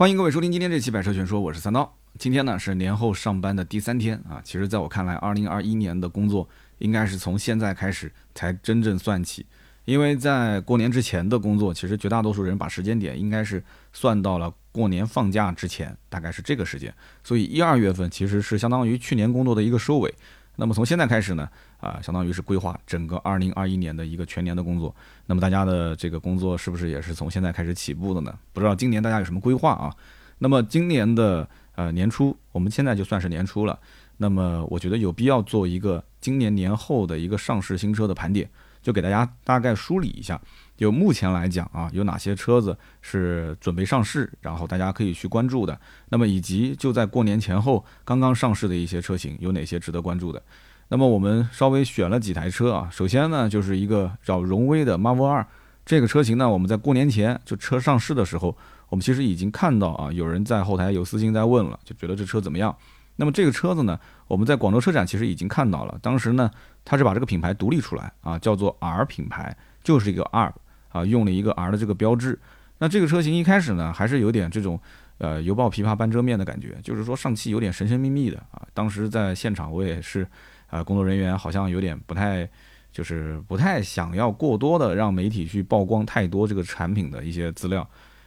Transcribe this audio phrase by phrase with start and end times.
[0.00, 1.94] 欢迎各位收听今天这期《百车全说》，我是三刀。
[2.18, 4.40] 今天呢是年后上班的第三天啊。
[4.42, 9.44] 其实，在我看来，二零二一年的工作应该是从现在开始才真正算起，
[9.84, 16.90] 因为在过年之前的工作，其实绝大多数人把时间点应该是算到了过年放假之前，大概是这个时间。
[17.22, 20.14] 所以一二月份其实是相当于去年工作的一个收尾。
[20.60, 21.48] 那么从现在开始呢，
[21.78, 24.94] 啊，相当于是规划整个二零二一年的一个全年的工作。
[25.24, 28.38] 那么大家的这个工作是不是也是从现在开始起步的呢？
[28.52, 29.90] 不知道今年大家有什么规划啊？
[30.36, 33.78] 那么今年的呃年初，我们现在就算是年初了。
[34.18, 38.46] 那么我觉得有必要做一个今年年后的一个上市新车的盘点，
[38.82, 40.38] 就给大家大概梳理一下。
[40.80, 45.78] 就目前来讲啊，有哪些车子是准备上市，然后大家可以去关注的。
[46.08, 50.42] 那么以及就在过年前后刚刚上市的一些车型，有哪些值得关注的？
[50.88, 52.88] 那么我们稍微选了几台车啊。
[52.90, 55.46] 首先呢，就是一个叫荣威的 Marvel 二
[55.84, 58.56] 这个车型呢，我们在过年前就车上市的时候，
[58.88, 62.74] 我们其实已经看到啊，有人在后台有私信在问了，就觉得这车怎么样？
[63.16, 66.50] 那么这个车子呢，我们在广州车展其实已经看到了，当时呢，
[66.86, 70.50] 它是把这个品牌独立出来啊，叫做 R 品牌，就是一个 R。
[70.90, 72.38] 啊，用了一个 R 的这个标志。
[72.78, 74.80] 那这个车型一开始呢，还是有点这种
[75.18, 78.66] 呃犹抱琵琶半遮面的感觉，就是说上汽有点神神秘秘的啊。
[78.72, 80.26] 当时在现场，我也是
[80.68, 82.48] 啊，工作人员好像有点不太，
[82.90, 87.86] 就是不太想要过多的让媒体去曝光太多这个产品的一些资料。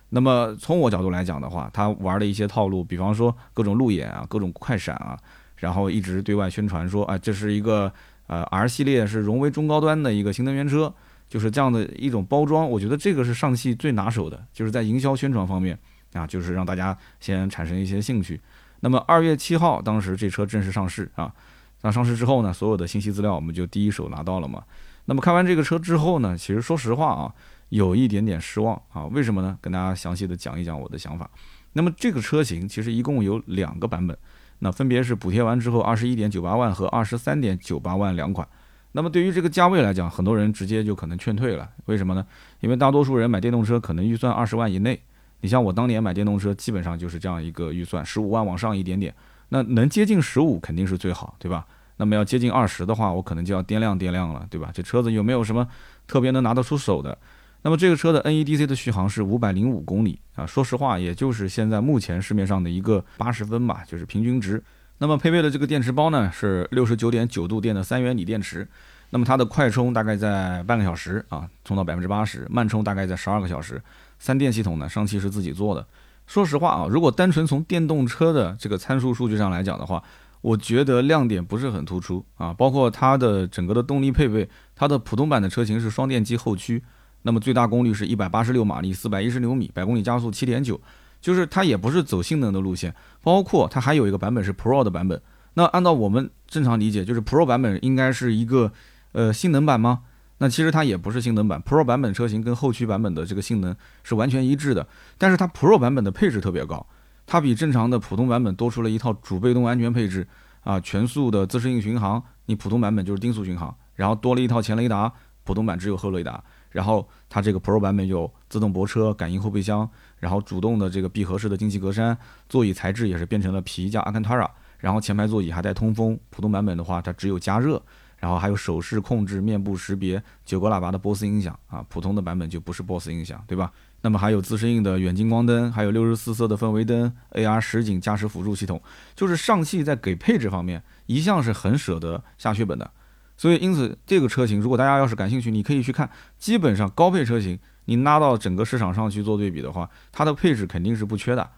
[0.09, 5.17] 那么从我角度来讲的话，他玩的一些套路，比方说各种路演啊，各种快闪啊，
[5.56, 7.91] 然后一直对外宣传说啊，这是一个
[8.28, 10.94] 呃 R 系列是荣威中高端的一个新能源车。
[11.30, 15.78] 就是这样的一种包装，我觉得这个是上汽最拿手的，就是在营销宣传方面
[16.14, 18.40] 啊，就是让大家先产生一些兴趣。
[18.82, 21.34] 那么二月七号，当时这车正式上市啊，
[21.82, 24.64] 那上市之后呢，所有的信息资料我们就第一手拿到了嘛。
[25.06, 27.34] 那么看完这个车之后呢，其实说实话啊，
[27.70, 29.06] 有一点点失望啊。
[29.08, 29.58] 为什么呢？
[29.62, 31.30] 跟大家详细的讲一讲我的想法。
[31.74, 34.18] 那么这个车型其实一共有两个版本，
[34.60, 38.48] 那分别是补贴完之后二十一点九八万和二十三点九八万两款。
[38.94, 41.70] 那么对于这个价位来讲，很多人直接就可能劝退了。
[41.86, 42.26] 为什么呢？
[42.62, 45.00] 因为大多数人买电动车可能预算二十万以内。
[45.42, 49.14] 你像我当年买电动车，基本上就是这样一个预算，十五万往上一点点。
[49.50, 51.66] 那能接近十五肯定是最好，对吧？
[51.98, 54.72] 那么要接近二十的话，我可能就要掂量掂量了，对吧？
[54.74, 55.68] 这车子有没有什么
[56.08, 57.18] 特别能拿得出手的？
[57.64, 64.64] 那么这个车的 NEDC 的续航是五百零五公里啊，说实话，也就是现在目前市面上的一个八十分吧，就是平均值。
[65.00, 68.68] 那么配备的这个电池包呢，是六十九点九度电的三元锂电池。
[69.09, 73.80] 那么它的快充大概在半个小时啊，充到百分之八十；慢充大概在十二个小时。
[74.18, 75.86] 三电系统呢，上汽是自己做的。
[76.26, 80.02] 说实话啊，如果单纯从电动车的这个参数数据上来讲的话，
[80.42, 82.53] 我觉得亮点不是很突出啊。
[82.53, 86.82] 包括它的整个的动力配备，它的普通版的车型是双电机后驱，
[87.22, 90.80] 那么最大功率是一百八十六马力，四百一十牛米，百公里加速七点九。
[91.23, 95.22] 就是它也不是走性能的路线，包括它还有一个版本是 Pro 的版本。
[95.53, 98.73] 那按照我们正常理解，就是 Pro 版本应该是一个
[99.13, 100.01] 呃性能版吗？
[100.39, 103.73] 那其实它也不是性能版，Pro 版本车型跟后驱版本的这个性能
[104.03, 104.85] 是完全一致的。
[105.17, 106.85] 但是它 Pro 版本的配置特别高，
[107.25, 110.28] 它比正常的普通版本多出了一套主被动安全配置
[110.66, 115.13] 啊，全速的自适应巡航，你普通版本就是定速巡航，然后多了一套前雷达，
[115.45, 116.44] 普通版只有后雷达。
[116.72, 119.88] 然后它这个 Pro 版本有自动泊车、感应后备箱。
[120.23, 122.16] 然后主动的这个闭合式的进气格栅，
[122.47, 126.17] 座椅材质也是变成了皮加阿坎塔拉，然后前排座椅还带通风。
[126.29, 127.84] 普通版本的话，它只有加热，
[128.16, 131.85] 然后还有手势控制、面部识别、九个喇叭的波斯音响啊。
[131.89, 133.69] 普通的版本就不是波斯音响，对吧？
[134.00, 138.81] 那么还有自适应的远近光灯，还有六十四色的氛围灯，AR 实景驾驶辅助系统，
[139.13, 142.90] 就是上汽在给配置方面一向是很舍得下血本的。
[143.35, 147.59] 所以因此这个车型，如果大家要是感兴趣，你可以去看，基本上高配车型。
[147.86, 151.50] 你拉到整个市场上去做对比的话，它的配置肯定是不缺的，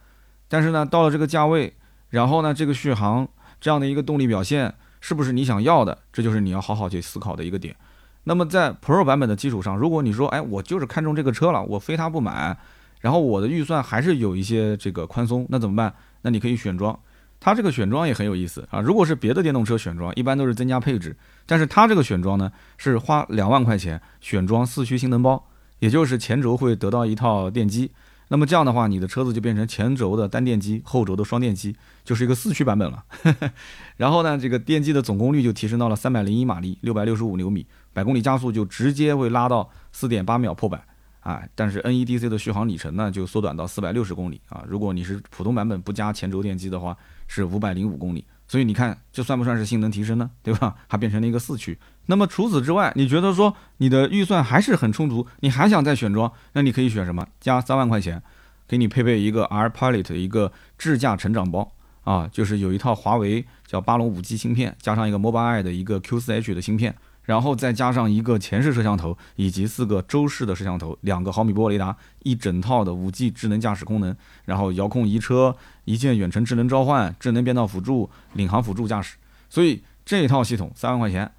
[0.48, 1.74] 但是呢，到了这个价位，
[2.10, 3.28] 然后呢，这个续航
[3.60, 5.98] 这样的一个动力表现，是不是你想要的？
[6.12, 7.76] 这就是你要好好去思考的一个点。
[8.24, 12.58] 那么在 Pro 版本的基础上，如果你说，哎，我就是看中这个车了，我非它不买，
[13.02, 15.94] 然后我的预算还是有一些这个宽松，那怎么办？
[16.24, 17.00] 那你可以选装，
[17.40, 18.82] 它这个选装也很有意思啊。
[18.82, 25.48] 如果是别的电动车选装，一般都是增加配置，但是它这个选装呢，是花两万块钱选装四驱性能包。
[25.86, 27.92] 也就是前轴会得到一套电机，
[28.30, 33.06] 那么这样的话，你的车子就变成前轴的单电机，后轴的双电机，就是一个四驱版本了。
[33.96, 40.84] 然后呢，这个电机的总功率就提升到了三百零一马力，六百六十五牛米，百公里加速就直接会拉到四点八秒破百
[41.20, 41.44] 啊。
[41.54, 44.64] 但是 NEDC 的续航里程呢，就缩短到四百六十公里啊。
[44.68, 46.98] 如果你是普通版本不加前轴电机的话，
[47.28, 48.26] 是五百零五公里。
[48.48, 50.30] 所以你看，这算不算是性能提升呢？
[50.44, 50.76] 对吧？
[50.88, 51.78] 还变成了一个四驱。
[52.06, 57.28] 那么除此之外，你觉得说你的预算还是很充足，你还想再选装，那你可以选什么？
[57.40, 58.22] 加三万块钱，
[58.68, 61.72] 给你配备一个 R Pilot 的一个智驾成长包
[62.04, 66.96] 啊，就是有一套华为叫八龙五 G 芯片，加上一个 Mobileye 的一个 Q4H 的芯片，
[67.26, 75.56] 然后再加上一个前视摄像头以及四个周视的摄像头，两个毫米波雷达，一整套的五 G 智能驾驶功能，然后遥控移车、
[75.86, 79.18] 一键远程智能召唤、智能变道辅助、领航辅助驾驶，
[79.50, 81.32] 所以这套系统三万块钱，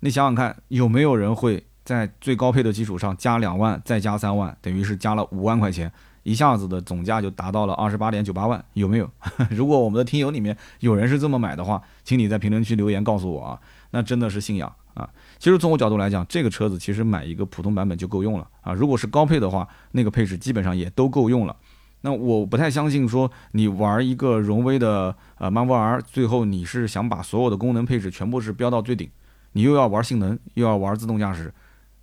[0.00, 5.92] 你想想看，有没有人会在最高配的基础上加两万，再加三万，等于是加了五万块钱？
[6.24, 9.10] 一下子的总价就达到了二十八点九八万，有没有？
[9.50, 13.60] 如果我们的听友里面有人是这么买的话，请你在评论区留言告诉我啊，
[13.90, 15.08] 那真的是信仰啊！
[15.38, 18.72] 其实从我角度来讲，这个车子其实买一个普通版本就够用了啊。
[18.72, 21.56] 如果是高配的话，那个配置基本上也都够用了。
[22.02, 29.08] 那我不太相信说你玩一个荣威的呃 Marvel R，最后你是想把所有的功能配置全部是飙到最顶，
[29.52, 31.54] 你又要玩性能，又要玩自动驾驶，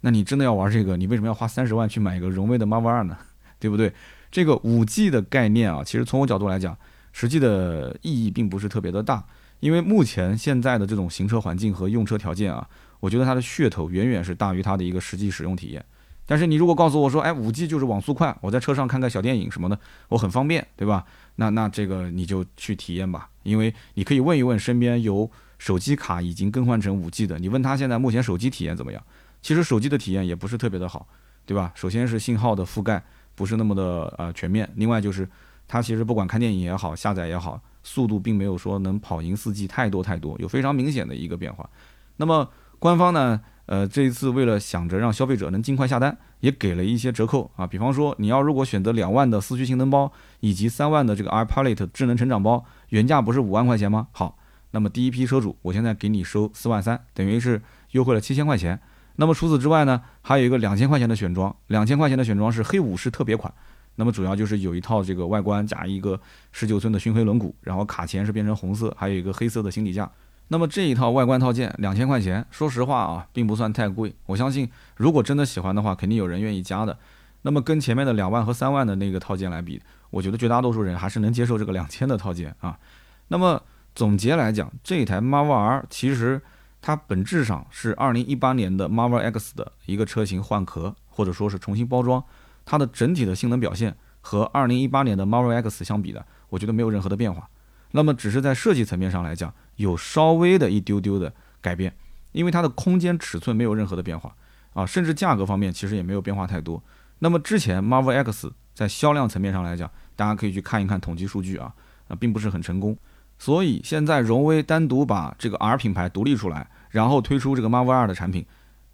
[0.01, 3.17] 那你真的要玩这个，你为什么要花三十万去买一个荣威的 Marvel R 呢？
[3.59, 3.93] 对不对？
[4.31, 6.77] 这个五 G 的概念啊，其实从我角度来讲，
[7.11, 9.21] 实际的意义并不是特别的大，
[9.59, 12.67] 因为目前现在的这种行车环境和用车条件啊，
[12.99, 15.83] 我觉得它的噱头远远是大于它的一个实际使用体验。
[16.25, 19.79] 但是你如果告诉我说，哎，五 G 就是网速快，我在车上看个小电影什么的，
[20.09, 21.03] 我很方便，对吧？
[21.35, 29.03] 那那这个你就去体验吧，因为你可以问一问身边有手机卡已经更换成五 G 的，你问他现在目前手机体验怎么样？
[29.41, 31.07] 其实手机的体验也不是特别的好，
[31.45, 31.71] 对吧？
[31.75, 33.03] 首先是信号的覆盖。
[33.35, 35.25] 不是那么的呃全面，另外就是
[35.65, 41.69] 它其实不管看电影也好，下载也好，速度并没有说能跑赢四 G 太多太多，有非常明显的一个变化。
[42.17, 54.07] 那么官方呢，呃这一次为了想着让消费者能尽快下单，也给了一些折扣啊，比方说你要如果选择两万的四驱性能包以及三万的这个 iPilot 智能成长包，原价不是五万块钱吗？
[54.11, 54.37] 好，
[54.71, 57.61] 那么第一批车主我现在给你收四万三，等于是
[57.91, 58.79] 优惠了七千块钱。
[59.15, 63.53] 那么除此之外呢，还有一个两千块钱的选装，两千块钱的选装是黑武士特别款。
[63.99, 66.17] 那么主要就是有一套这个外观加一个
[66.53, 70.09] 十九寸的熏黑轮毂，然后卡钳是变成红色，还有一个黑色的行李架。
[70.47, 74.15] 那么这一套外观套件两千块钱，说实话啊，并不算太贵。
[74.25, 76.97] 我相信如果真的喜欢的话，肯定有人愿意加的。
[77.41, 82.79] 那么跟前面的两万和三万的那个套件来比，我觉得绝大多数人还是能接受这个两千的套件啊。
[83.27, 83.61] 那么
[83.93, 86.41] 总结来讲，这台 Marvel R 其实。
[86.81, 92.23] 它本质上是2018年的 Marvel X 的一个车型换壳，或者说是重新包装。
[92.69, 97.49] 它的整体的性能表现和2018年的 Marvel X 相比的，我觉得没有任何的变化。
[97.93, 101.91] 那么只是在设计层面上来讲，有稍微的一丢丢的改变，
[102.31, 104.35] 因为它的空间尺寸没有任何的变化
[104.75, 106.79] 啊，甚至价格方面其实也没有变化太多。
[107.17, 111.73] 那么之前 Marvel X 在销量层面上来讲，大家可以去看一看统计数据啊，
[112.07, 112.95] 啊，并不是很成功。
[113.39, 118.45] 所以现在荣威单独把这个 R 品牌独立出来，然后推出这个 Marvel R 的产品，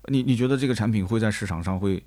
[0.05, 2.01] 你你觉得这个产品会在市场上会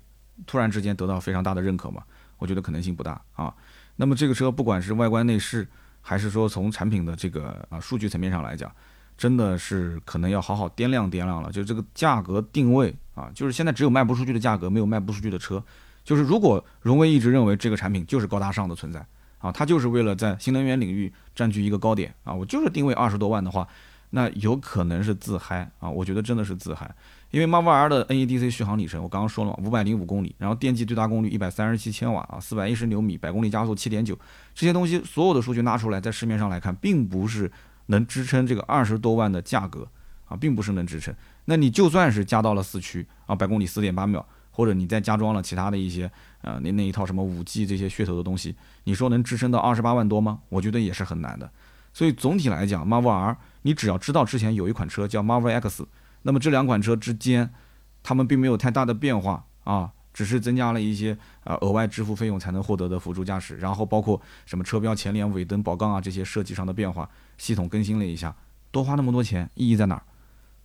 [0.45, 2.03] 突然之间得到非常大的认可吗？
[2.37, 3.53] 我觉得可能性不大啊。
[3.95, 5.67] 那么这个车不管是外观内饰，
[6.01, 8.71] 还是说从产品的这个啊数据层面上来讲，
[9.17, 11.51] 真的是可能要好好掂量掂量了。
[11.51, 15.63] 就这个价格定位啊，就是现在只有卖不出去的价格，没有卖不出去的车。
[16.03, 19.05] 就是如果荣威一直认为这个产品就是高大上的存在。
[19.39, 22.33] 啊，它就是为了在新能源领域占据一个高点啊！
[22.33, 23.65] 我就是定位二十多万的话，
[24.11, 25.89] 那有可能是自嗨啊！
[25.89, 26.89] 我觉得真的是自嗨，
[27.31, 34.17] 因为 Marvel R 的 NEDC 续航里程我刚刚说了嘛，五百零五公里，然后电机最大功率一百三十七千瓦啊，四百一十牛米，百公里加速七点九，
[34.55, 37.51] 这些东西所有的数据拿出来，在市面上来看，并不是
[37.87, 39.87] 能支撑这个二十多万的价格
[40.27, 41.13] 啊，并不是能支撑。
[41.45, 44.25] 那你就算是加到了四驱啊，百公里四点八秒。
[44.51, 48.53] 或者你再加装了其他的一些，呃，那那一套什么五 G 这些噱头的东西，
[48.83, 50.39] 你说能支撑到二十八万多吗？
[50.49, 51.49] 我觉得也是很难的。
[51.93, 55.87] 所以总体来讲，Marvel R，你只要知道之前有一款车叫 Marvel X，
[56.21, 57.53] 那么这两款车之间，
[58.01, 68.35] 它们并没有太大的变化啊，只是增加了一些呃额外支付费用才能获得的辅助驾驶，然后包括什么车标前脸、尾灯、宝杠啊这些设计上的变化，系统更新了一下，
[68.71, 70.03] 多花那么多钱，意义在哪儿？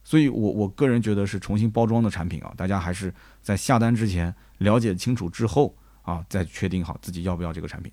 [0.04, 7.90] 所以，我我个人觉得是重新包装的产品啊，大家还是在下单之前了解清楚之后啊，再确定好自己要不要这个产品。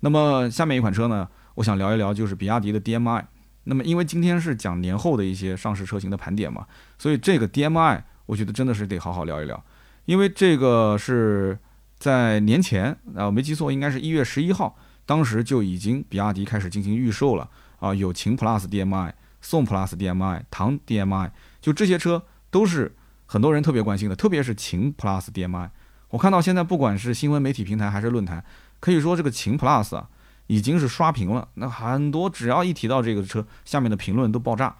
[0.00, 3.24] 那么下面一款车呢，我想聊一聊就是比亚迪的 DMI。
[3.70, 6.66] 那么因为今天是讲年后的一些上市车型的盘点嘛，
[6.98, 9.64] 所以这个 DMI 我觉得真的是得好好聊一聊，
[10.06, 11.56] 因为这个是
[11.96, 17.48] 在年前啊，我没记错应该是一月十一号，当时就已经比亚迪开始进行预售了
[17.78, 21.30] 啊，有秦 PLUS DMI、宋 PLUS DMI、唐 DMI。
[21.60, 22.96] 就这些车都是
[23.26, 25.70] 很多人特别关心的，特别是秦 Plus DM-i。
[26.08, 28.42] 我看到现在不管是新闻媒体平台还是论坛，
[28.80, 30.08] 可以说这个秦 Plus 啊
[30.50, 31.46] 已经是刷屏了。
[31.54, 34.74] 那很多只要一提到这个车，下面的评论都爆炸。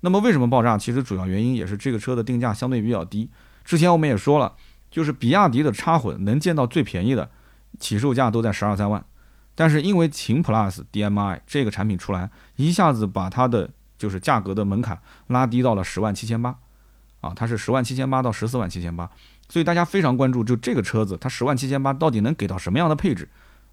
[0.00, 0.78] 那么为什么爆炸？
[0.78, 3.28] 其实主要原因也是这个车的定价相对比较低。
[3.62, 4.54] 之前我们也说了，
[4.90, 7.28] 就是比亚迪的插混能见到最便宜的，
[7.78, 9.04] 起售价都在十二三万，
[9.54, 16.56] 但是因为秦 Plus DM-i 这个产品出来，一下子把它的就是价格的门槛拉低到了十万七千八，
[17.20, 19.10] 啊，它是十万七千八到十四万七千八，
[19.50, 23.28] 所以大家非常关注，就这个车子它十万七千八到底能给到什么样的配置？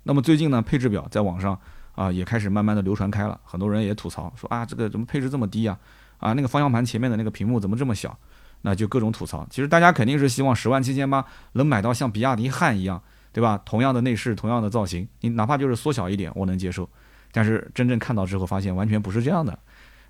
[0.07, 1.59] 那么最近呢，配置表在网上
[1.93, 5.77] 啊也开始慢慢的流传开了，很多人也吐槽说啊，这个怎么配置这么低啊？
[6.17, 8.17] 啊，那个方向盘前面的那个屏幕怎么这么小？
[8.61, 9.45] 那就各种吐槽。
[9.49, 13.61] 其实大家肯定是希望十万七千八能买到像比亚迪汉一样，对吧？
[13.65, 16.89] 同样的内饰，同样的造型，你哪怕就是缩小一点，我能接受。
[17.33, 19.59] 但是真正看到之后，发现完全不是这样的。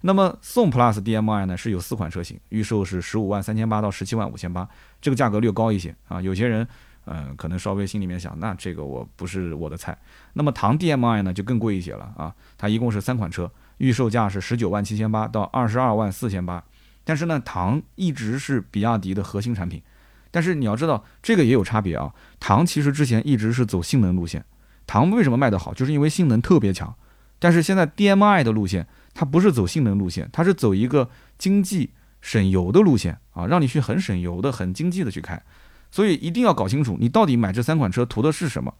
[0.01, 4.69] 那么宋 Plus DM-i 呢是有四款车型，预售是十五万三千八到十七万五千八，
[5.01, 6.21] 这个价格略高一些啊。
[6.21, 6.65] 有些人，
[7.07, 9.97] 嗯，可能稍微心里面想，那这个我不是我的菜。
[10.33, 16.63] 那么唐 DM-i 呢就更贵一些了啊，它一共是三款车，预售价是十九万七千八到二十二万四千八。
[17.03, 19.81] 但是呢，唐一直是比亚迪的核心产品，
[20.29, 22.13] 但是你要知道这个也有差别啊。
[22.39, 24.43] 唐其实之前一直是走性能路线，
[24.85, 26.93] 唐为什么卖得好，就是因为性能特别强。
[27.39, 35.41] 但是现在 DM-i 的路线，它不是走性能路线，它是走一个经济省油的路线啊，让你去很省油的、很经济的去开。
[35.89, 38.74] 所以一定要搞清楚，你到底买这三款车图的是什么。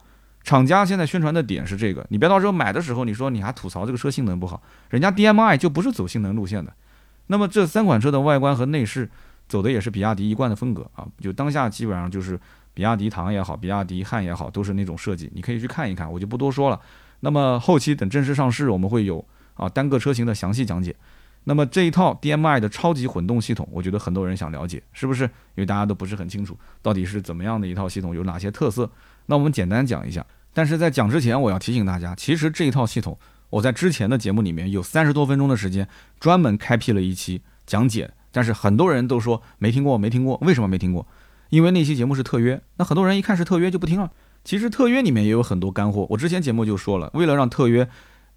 [0.44, 6.72] 厂家现在宣传的点是这个，你别到时候买的时候，你说你还吐槽这个车性能不好，人家 DM-i 就不是走性能路线的。
[7.28, 9.10] 那么这三款车的外观和内饰
[9.50, 12.40] 走的也是比亚迪一贯的风格啊，就当下基本上就是
[12.74, 16.80] 比亚迪唐也好，比亚迪汉也好，都是那种设计，你可以去看一看，我就不多说了。
[17.20, 19.24] 那么后期等正式上市，我们会有
[19.56, 20.96] 啊单个车型的详细讲解。
[21.50, 25.24] 那么这一套 DM-i 的超级混动系统，我觉得很多人想了解，是不是？
[25.24, 28.92] 因为大家都不是很清楚到底是怎么样的一套系统，有哪些特色。
[29.28, 30.26] 那我们简单讲一下。
[30.54, 33.18] 但是在讲之前，我要提醒大家，其实这一套系统。
[33.50, 35.88] 我在之前的节目里面有三十多分钟的时间，
[36.20, 41.08] 专门开辟了一期讲解，但是很多人都说没听过，没听过，为什么没听过？
[41.50, 44.12] 因为那期节目是特约，那很多人一看是特约就不听了。
[44.44, 47.88] 其实特约里面也有很多干货，我之前节目就说了，为了让特约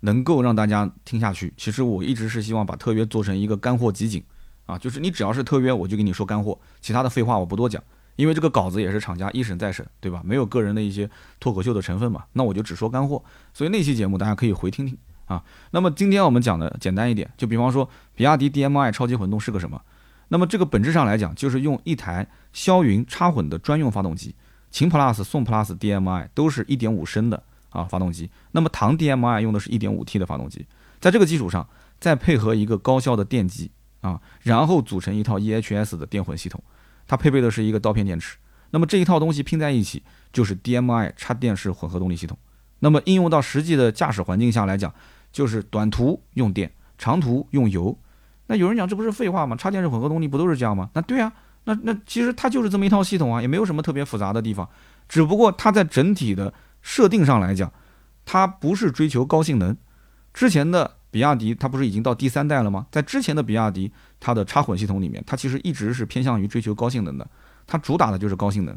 [0.00, 4.22] 能够让大家听下去，其实我一直是希望把特约做成一个干货集锦
[4.66, 7.82] 啊，就是你只要是特约，我就给你说干货，其他的废话我不多讲，
[8.16, 10.20] 因为这个稿子也是厂家一审再审，对吧？
[10.24, 13.22] 没有个人的一些脱口秀的成分嘛，那我就只说干货。
[13.52, 14.96] 所以那期节目大家可以回听听。
[15.26, 19.80] 啊，那么今天我们讲的简单一点，就比方说比亚迪 DM-i 超级混动是个什么？
[20.26, 24.34] 那么这个本质上来讲，就是用一台霄云插混的专用发动机。
[24.72, 27.40] 秦 Plus、宋 Plus DM-i 都是一点五升的
[27.70, 30.66] 啊发动机，那么唐 DM-i 用的是一点五 T 的发动机，
[31.00, 31.66] 在这个基础上
[31.98, 36.62] 再配合一个高效的电机啊，然后组成一套 EHS 的电混系统，
[37.06, 38.36] 它配备的是一个刀片电池。
[38.70, 42.38] 那么这一套东西拼在一起，就是 DM-i 插电式混合动力系统。
[42.78, 44.94] 那么应用到实际的驾驶环境下来讲，
[45.32, 47.98] 就是短途用电，长途用油。
[48.46, 49.56] 那有人讲这不是废话吗？
[49.56, 50.88] 插电式混合动力不都是这样吗？
[50.94, 51.32] 那对啊，
[51.64, 54.68] 那那其实它就是这么一套系统啊，也没有什么特别复杂的地方。
[55.08, 57.72] 只不过它在整体的设定上来讲，
[58.24, 59.76] 它不是追求高性能。
[60.32, 62.86] 之前的比亚迪它不是已经到第三代了吗？
[62.90, 67.28] 在之前的比亚迪它的插混系统里面，它其实一直是偏向于追求高性能的，
[67.66, 68.76] 它主打的就是高性能。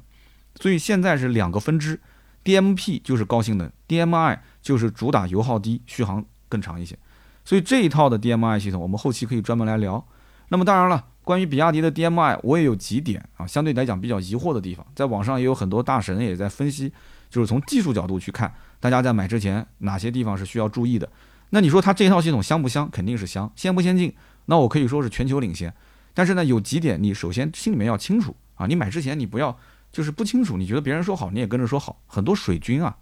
[0.59, 1.99] 所以现在是两个分支
[2.43, 6.23] ，DMP 就是高性能，DMI 就是主打油耗低，续航。
[6.49, 6.95] 更长一些，
[7.43, 10.05] 所以这一套的 DM-i 系统，我们后期可以专门来聊。
[10.49, 16.93] 那么当然了，关于比亚迪的 DM-i，我也有几点啊，相对来讲比较疑惑的地方，在网上也有很多大神也在分析，
[17.33, 21.09] 就是从技术角度去看，大家在买之前哪些地方是需要注意的。
[21.49, 22.87] 那你说它这套系统香不香？
[22.91, 24.13] 肯定是香，先不先进？
[24.45, 25.73] 那我可以说是全球领先。
[26.13, 29.57] 但是呢，有几点你首先心里面要清楚啊，你买之前你不要
[29.91, 32.95] 就是不清楚，你觉得别人说好你也跟着说好，很多水军啊。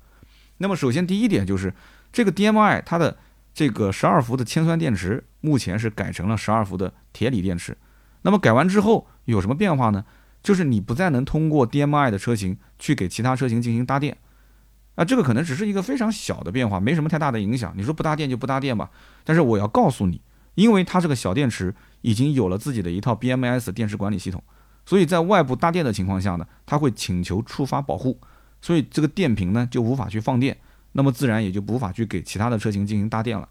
[0.60, 1.74] 那么首先第一点就是
[2.14, 3.18] 这个 DM-i 它的
[3.54, 7.78] 这个十二伏的铅酸电池目前是改成了十二伏的铁锂电池，
[8.22, 10.06] 那么改完之后有什么变化呢？
[10.44, 14.18] 就是你不再能通过 DM-i 的车型去给其他车型进行搭电，
[14.96, 17.74] 啊，这个可能只是一个非常小的变化，没什么太大的影响。
[17.76, 18.90] 你说不搭电就不搭电吧，
[19.24, 20.22] 但是我要告诉你，
[20.56, 24.44] 因为它这个小电池已经有了自己的一套 BMS 电池管理系统，
[24.86, 28.20] 所以在外部搭电的情况下呢，它会请求触发保护，
[28.62, 30.58] 所以这个电瓶呢就无法去放电。
[30.94, 33.48] 那么自然也就无法去给其他的车型进行搭电了。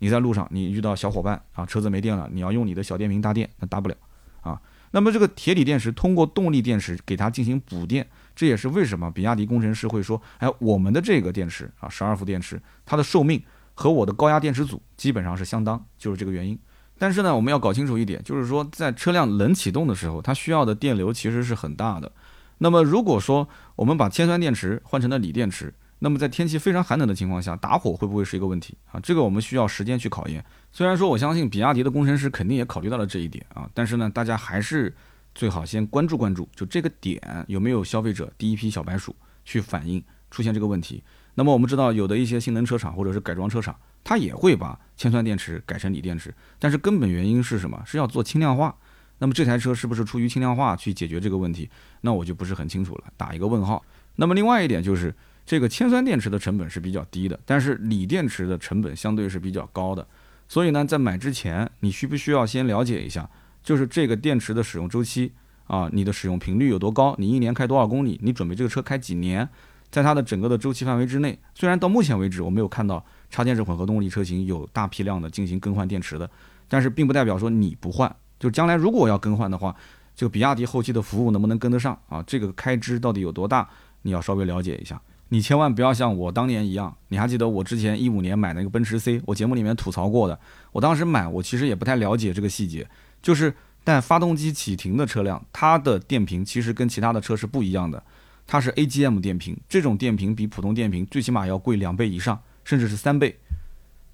[0.00, 3.94] 你在路上，你遇到小伙伴啊，车子没电了，你要用你的小电瓶搭电，那搭不了
[4.42, 4.60] 啊。
[4.92, 8.06] 那么这个铁锂电池通过动力电池给它进行补电，
[8.36, 13.42] 这也是为什么比亚迪工程师会说，哎，我们的这个电池啊，十二伏电池，它的寿命
[13.74, 16.58] 和我的高压电池组基本上是相当，就是这个原因。
[16.98, 22.12] 但是呢，我们要搞清楚一点，就是说在车辆冷启动的时候，它需要的电流其实是很大的。
[22.58, 28.98] 那么如果说我们把铅酸电池换成了锂电池，那么在天气非常寒冷的情况下，打火会不会是一个问题啊？
[28.98, 30.44] 这个我们需要时间去考验。
[30.72, 34.92] 虽然说我相信比亚迪的工程师肯定也考虑到了这一点啊，但是呢，大家还是
[35.32, 41.00] 最好先关注关注，就这个点有没有消费者第一批小白鼠去反映出现这个问题。
[41.34, 47.80] 那么我们知道，有的一些性能车厂或者是改装车厂，它也会把铅酸电池改成锂电池，但是根本原因是什么？
[47.86, 48.74] 是要做轻量化。
[49.18, 51.70] 那么这台车是不是出于轻量化去解决这个问题？
[52.00, 53.80] 那我就不是很清楚了，打一个问号。
[54.16, 55.14] 那么另外一点就是，
[55.44, 60.06] 这个铅酸电池的成本是比较低的，但是锂电池的成本相对是比较高的。
[60.48, 63.28] 所以呢，在买之前，你需不需要先了解一下，
[63.62, 65.32] 就是这个电池的使用周期
[65.66, 67.14] 啊，你的使用频率有多高？
[67.18, 68.18] 你一年开多少公里？
[68.22, 69.48] 你准备这个车开几年？
[69.90, 76.30] 在它的整个的周期范围之内，虽然到目前为止我没有看到插电式混合动力车型有大批量的进行更换电池的，
[76.66, 78.14] 但是并不代表说你不换。
[78.38, 79.74] 就将来如果我要更换的话，
[80.16, 82.22] 这个比亚迪后期的服务能不能跟得上啊？
[82.26, 83.68] 这个开支到底有多大？
[84.00, 85.00] 你要稍微了解一下。
[85.32, 90.38] 你千万不要像我当年一样，你还记得我之前一五年买那个奔驰 C，我节目里面吐槽过的。
[90.72, 92.86] 我当时买，我其实也不太了解这个细节，
[93.22, 98.02] 就是带发动机启停的车辆，它的电瓶其实跟其他的车是不一样的。
[98.46, 103.34] 它是 AGM 电瓶，这种电瓶比普通电瓶最起码要贵两倍以上，甚至是三倍。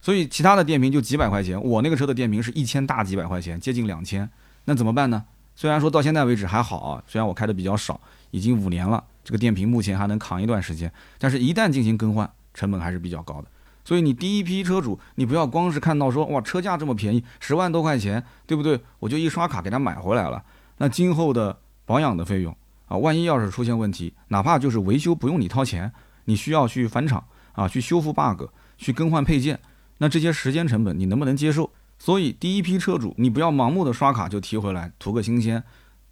[0.00, 4.30] 所以其他的电瓶就几百块钱，我那个车的电瓶是一千大几百块钱，接近两千。
[4.66, 5.24] 那怎么办呢？
[5.56, 13.48] 虽然说到现在为止还好啊，虽然我开的比较少，已经五年了，这个电瓶目前还能扛一段时间，但是一旦进行更换，成本还是比较高的。
[13.84, 18.80] 所以你第一批车主，你不要光是看到说哇车价这么便宜，十万多块钱，对不对？
[18.98, 20.42] 我就一刷卡给他买回来了。
[20.78, 22.56] 那今后的保养的费用。
[22.86, 25.92] 啊，万一要是出现问题，哪怕就是维修不用你掏钱，
[26.24, 28.44] 你需要去返厂啊，去修复 bug，
[28.78, 29.60] 去更换配件，
[29.98, 31.70] 那这些时间成本你能不能接受？
[31.98, 35.62] 所以第一批车主，你不要盲目的刷卡就提回来图个新鲜，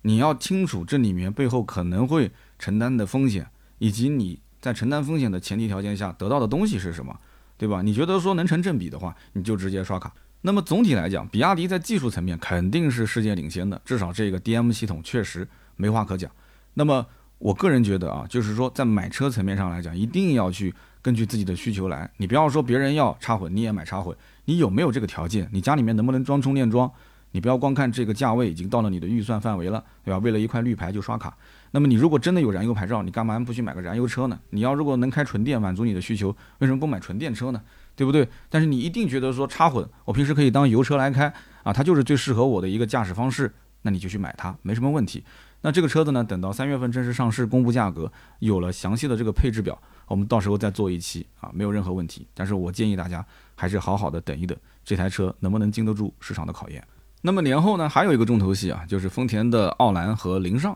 [0.02, 3.46] 你要清楚这里面背后可能会承担的风险，
[3.78, 7.18] 以及你在承担风险的前提条件下得到的东西是什么，
[7.56, 7.82] 对吧？
[7.82, 10.12] 你觉得说能成正比的话，你就直接刷卡。
[10.42, 15.46] 那么总体来讲，比亚迪在技术层面肯定是世界领先的，至少这个 DM 系统确实
[15.76, 16.30] 没话可讲。
[16.74, 17.04] 那么，
[17.38, 20.72] 我个人觉得啊，就是说，在买车层面上来讲，一定要去
[21.02, 22.08] 根据自己的需求来。
[22.18, 25.48] 你不要说别人要插混，你也买插混，你有没有这个条件？
[25.52, 26.90] 你家里面能不能装充电桩？
[27.32, 30.18] 你不要光看这个价位已经到了你的预算范围了，对吧？
[30.18, 31.36] 为了一块绿牌就刷卡。
[31.76, 34.40] 那么你如果真的有燃油牌照，你干嘛不去买个燃油车呢？
[34.48, 37.60] 你要如果能开纯电，满足你的需求，为什么不买纯电车呢？
[37.94, 38.26] 对不对？
[38.48, 41.30] 但是你一定觉得说插混，我平时可以当油车来开
[41.64, 45.22] 啊，它就是最适合我的一个驾驶方式，那你就去买它，没什么问题。
[45.60, 46.24] 那这个车子呢？
[46.24, 52.26] 等到三月份正式上市公布价格，有了详细的这个配置表，我们到时候再做一期啊，没有任何问题。
[52.32, 53.22] 但是我建议大家
[53.54, 56.82] 还是好好的等一等，这台车能不能经得住市场的考验。
[57.20, 60.74] 那么年后呢，还有一个重头戏啊，就是丰田的奥兰和凌尚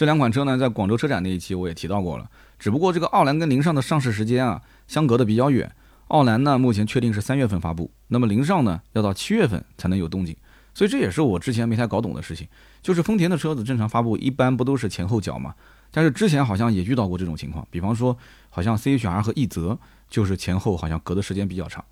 [0.00, 2.26] 这两款车呢，在广州车展那一期我也提到过了。
[2.58, 5.70] 只不过这个奥兰跟凌尚的上市时间啊，相隔的比较远。
[6.08, 10.34] 奥兰呢，目前确定是三月份发布，那么凌尚呢，要到七月份才能有动静。
[10.72, 12.48] 所以这也是我之前没太搞懂的事情。
[12.80, 15.54] 就是丰田的车子正常发布一般不都是前后脚吗？
[15.90, 18.16] 但是之前好像也遇到过这种情况，比方说
[18.48, 21.84] 好像 CHR 和奕泽就是前后好像隔的时间比较长。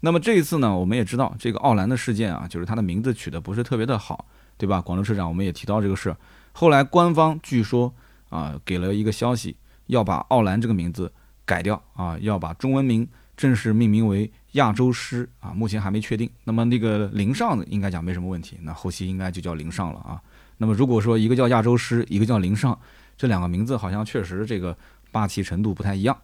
[0.00, 4.24] 那么这一次呢，我们也知道这个奥兰的事件啊，就是它的名字取得不是特别的好，
[4.56, 4.80] 对吧？
[4.80, 6.16] 广州车展我们也提到这个事。
[6.60, 7.90] 后来官方据说
[8.28, 11.10] 啊给了一个消息，要把奥兰这个名字
[11.46, 16.28] 改掉啊，要把中文名正式命名为亚洲狮啊，目前还没确定。
[16.44, 20.20] 那么那个凌尚应该讲没什么问题，那后期应该就叫凌上了啊。
[20.58, 22.78] 那么如果说一个叫亚洲狮，一个叫凌尚，
[23.16, 24.76] 这两个名字好像确实这个
[25.10, 26.14] 霸气程度不太一样。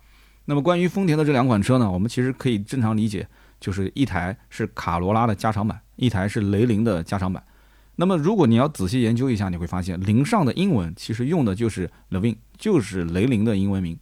[0.44, 3.26] 那么关于丰田的这两款车呢，我们其实可以正常理解，
[3.58, 7.42] 就是一台是卡罗拉的加长版，一台是雷凌的加长版。
[7.96, 13.98] 那么如果你要仔细研究一下，你会发现凌尚的英文其实用的就是 Levin，就是雷凌的英文名。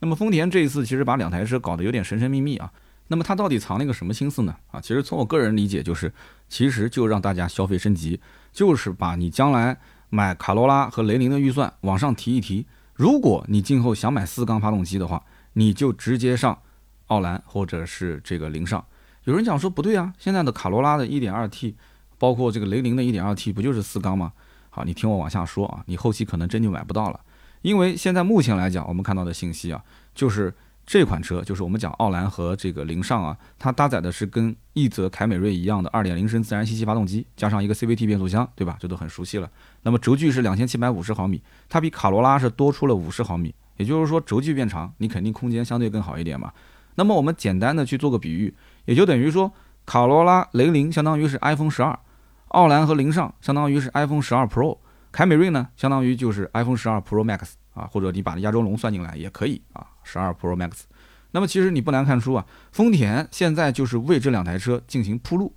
[0.00, 2.70] 那么丰田这一次其实把两台车搞得有点神神秘秘啊。
[3.08, 4.54] 那么它到底藏了一个什么心思呢？
[4.72, 6.12] 啊，其实从我个人理解就是，
[6.48, 8.20] 其实就让大家消费升级。
[8.52, 9.78] 就是把你将来
[10.10, 12.66] 买卡罗拉和雷凌的预算往上提一提。
[12.94, 16.58] 如果你今后想买四缸发动机的话，你就直接上
[17.06, 18.84] 奥兰或者是这个凌尚。
[19.24, 21.74] 有人讲说不对啊，现在的卡罗拉的 1.2T，
[22.18, 24.32] 包括这个雷凌的 1.2T，不就是四缸吗？
[24.70, 27.20] 好，你听我往下说啊，你后期可能真就买不到了，
[27.62, 29.82] 因为现在目前来讲，我们看到的信息啊，
[30.14, 30.54] 就是。
[30.88, 38.76] 这款车就是我们讲奥兰和这个凌尚啊，它搭载的是跟奕泽凯美瑞一样的2.0升自然吸气发动机，加上一个 CVT 变速箱，对吧？
[38.78, 39.50] 这都很熟悉了。
[39.82, 46.52] 那么轴距是2750毫米，它比卡罗拉是多出了50毫米，也就是说轴距变长，你肯定空间相对更好一点嘛。
[46.94, 49.52] 那么我们简单的去做个比喻，也就等于说
[49.84, 51.98] 卡罗拉、雷凌相当于是 iPhone 十二
[52.48, 54.78] 奥兰和凌尚相当于是 iPhone 12 Pro，
[55.12, 59.86] 凯美瑞呢相当于就是 iPhone 12 Pro Max 啊，或者你把亚洲龙算进来也可以啊。
[60.02, 60.82] 十二 Pro Max，
[61.32, 65.54] 那么其实你不难看出啊，丰田现在就是为这两台车进行铺路。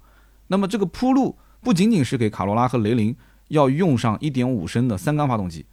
[0.47, 3.15] 那么这个铺路不仅仅是给卡罗拉和雷凌
[3.49, 5.67] 要用上1.5升的三缸发动机，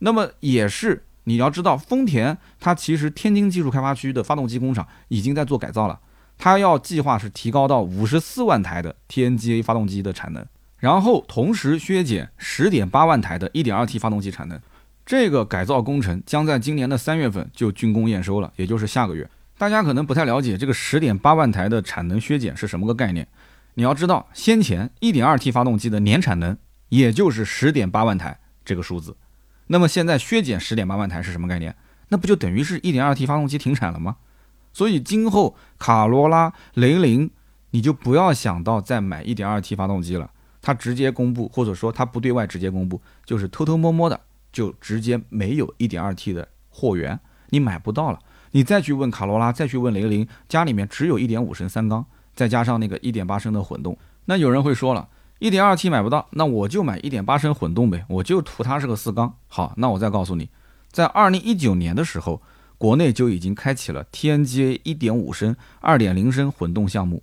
[0.00, 5.98] 那么也是你要知道，丰田它其实天津技术开发区的发动机工厂已经在做改造了，
[6.42, 10.42] 它要计划是提高到五十四万台的 TNGA 发动机的产能，
[10.78, 14.58] 然后同时削减十点八万台的 1.2T 发动机产能。
[15.04, 19.28] 这个改造工程将在今年的三月份就竣工验收了，也就是下个月。
[19.58, 23.28] 大家可能不太了解这个十点八万台的产能削减是什么个概念。
[23.74, 26.56] 你要知道，先前 1.2T 发动机的年产能
[26.88, 29.14] 也就是十点八万台这个数字，
[29.66, 31.76] 那么现在削减十点八万台是什么概念？
[32.08, 34.16] 那不就等于是一点二 T 发动机停产了吗？
[34.72, 37.30] 所以今后卡罗拉、雷凌，
[37.70, 40.30] 你就不要想到再买一点二 T 发动机了，
[40.62, 44.20] 它直接公布，或者说它不对外直接公布，就是偷偷摸摸的。
[44.52, 48.18] 就直接没有一点二 T 的货源，你买不到了。
[48.50, 52.04] 你再去问卡罗拉，再去问雷凌，家里面只有一点五升三缸，
[52.34, 53.96] 再加上那个一点八升的混动。
[54.24, 59.32] 那有人会说了，一点二 T 买不到，那我就买一点八升混动呗，我就图它是个四缸。
[59.46, 60.48] 好，那我再告诉你，
[60.90, 62.42] 在二零一九年的时候，
[62.80, 67.22] 国内就已经开启了 TNGA 一点五升、二点零升混动项目。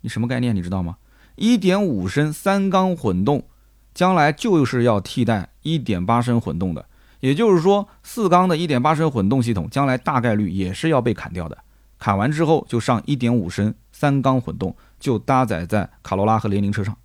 [0.00, 0.52] 你什么概念？
[0.52, 0.96] 你知道吗？
[1.36, 3.44] 一点五升三缸混动。
[3.94, 6.86] 将来就是要替代1.8升混动的，
[7.20, 11.56] 也就是说，四缸的1.8升混动系统将来大概率也是要被砍掉的。
[11.96, 16.96] 砍完之后就上1.5升三缸混动，就搭载在卡罗拉和雷凌车上。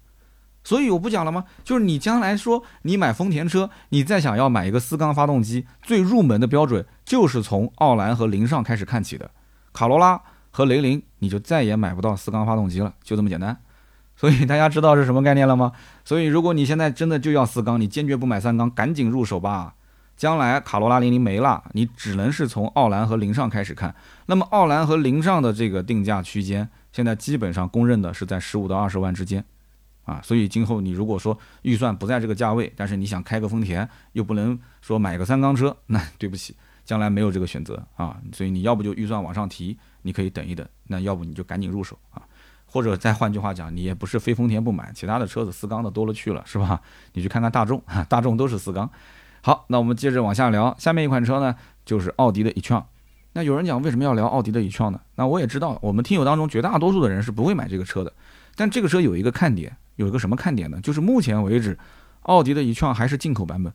[0.66, 1.46] 所以我不讲了吗？
[1.64, 9.30] 就是你将来说你买丰田车，你再想要买一个四缸发动机，最入门的标准就是从奥兰和凌尚开始看起的。
[9.72, 13.56] 卡罗拉和雷凌你就再也买不到四缸发动机了，就这么简单。
[14.18, 15.72] 所以大家知道是什么概念了吗？
[16.04, 19.76] 所以如果你现在真的就要四缸，你坚决不买三缸，赶紧入手吧。
[20.18, 23.94] 将来卡罗拉、零零没了，你只能是从奥兰和凌尚开始看。
[24.28, 29.44] 那么奥兰和凌尚的这个定价区间，现在基本上公认的是在十五到二十万之间，
[30.06, 38.18] 啊，所以今后你如果说预算不在这个价位，但是你想开个丰田，又不能说买个三缸车，那 对不起，将来没有这个选择啊。
[38.32, 42.22] 所以你要不就预算往上提，你可以等一等；那要不你就赶紧入手啊。
[42.68, 46.82] 或者再换句话讲，你也不是非丰田不买，其他的车子四缸的多了去了，是吧？
[47.14, 48.90] 你去看看大众，大众都是四缸。
[49.42, 52.84] 好，那我们接着往下聊，下面一款车呢，就是奥迪的 e-tron。
[53.34, 55.00] 那有人讲为什么要聊奥迪的 e-tron 呢？
[55.16, 58.12] 那我也知道，我们听友当中绝大多数的人是不会买这个车的。
[58.56, 60.80] 但这个车有一个看点，有一个什么看点呢？
[60.82, 61.78] 就是目前为止，
[62.22, 63.72] 奥迪的 e-tron 还是进口版本。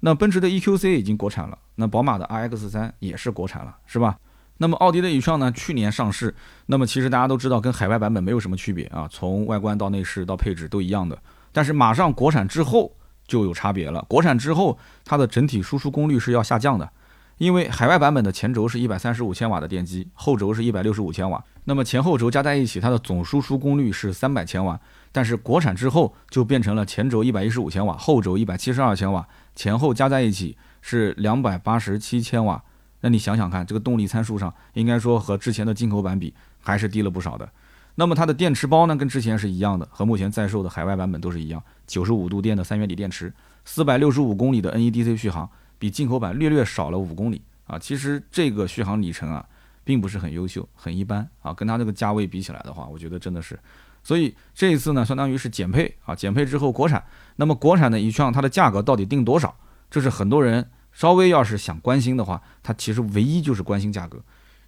[0.00, 4.18] 那奔驰的 EQC 已经国产了，那宝马的 RX3 也是国产了，是吧？
[4.58, 5.50] 那么奥迪的 e-tron 呢？
[5.52, 6.34] 去年上市，
[6.66, 11.16] 那么其实大家都知道，跟海外版本没有什么区别啊，从外观到内饰到配置都一样的。
[11.52, 12.92] 但是马上国产之后
[13.26, 16.90] 就有差别了，国产之后它的整体输出功率是要下降的，
[17.38, 24.80] 因为海外版本的前轴是一百三十五千瓦的电机，后轴是一百六十五千瓦，那么前后轴加在一起，它的总输出功率是三百千瓦。
[25.12, 32.62] 但是国产之后就变成了前轴一百一十五千瓦，后轴一百七十二千瓦，前后加在一起是两百八十七千瓦。
[33.02, 37.46] 那你想想看，这个动力参数上，应该说和之前的进口版比还是低了不少的。
[37.96, 43.30] 那么它的电池包呢，跟之前是一样的，和目前在售的海外版本都是一样，九十五度电的三元锂电池，
[43.66, 45.46] 四百六十五公里的 NEDC 续航，
[45.78, 47.78] 比进口版略略少了五公里啊。
[47.78, 49.44] 其实这个续航里程啊，
[49.84, 51.52] 并不是很优秀，很一般啊。
[51.52, 53.58] 跟它这个价位比起来的话，我觉得真的是。
[54.02, 57.04] 所以这一次呢，相当于是减配啊，减配之后国产。
[57.36, 59.56] 那么国产的 e-tron 它的价格到底定多少？
[59.90, 60.70] 这是很多人。
[60.92, 64.20] 稍微要是想关心的话，它其实唯一就是关心价格。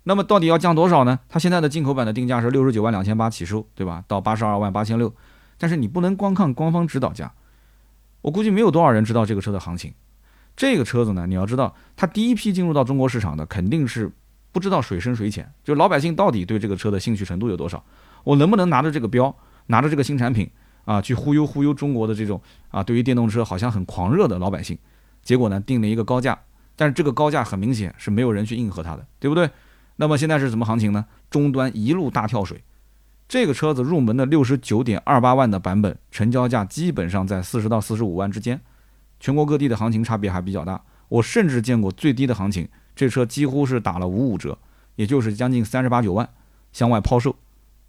[0.04, 1.18] 那么到底要降多少呢？
[1.28, 4.02] 它现在的进口版的定价是六十九万两千八起售，对吧？
[4.08, 5.14] 到八十二万八千六。
[5.58, 7.32] 但是你不能光看官方指导价，
[8.22, 9.92] 我估计没有多少人知道这个车的行情。
[10.56, 14.10] 这个车子呢，你要知道，它第一批进入到中国市场的肯定是
[14.50, 17.84] 不知道水深水浅，就老百姓到底对这个车的兴趣程度有多少？
[18.24, 19.34] 我能不能拿着这个标，
[19.66, 20.50] 拿着这个新产品
[20.84, 24.76] 啊，去忽悠忽悠中国的这种啊，对于电动车好像很狂热的老百姓？
[25.22, 26.38] 结果呢，定了一个高价，
[26.76, 29.48] 但是这个高价很明显是没有人去应和它的，对不对？
[29.96, 31.06] 那么现在是什么行情呢？
[31.30, 32.62] 终端一路大跳水，
[33.28, 38.60] 这个车子入门的六十九点二八万的版本，成交价基本上在四十到四十五万之间，
[39.20, 40.82] 全国各地的行情差别还比较大。
[41.08, 44.58] 我甚至见过最低的行情，这车几乎是打了五五折，
[44.96, 46.28] 也就是将近三十八九万
[46.72, 47.36] 向外抛售，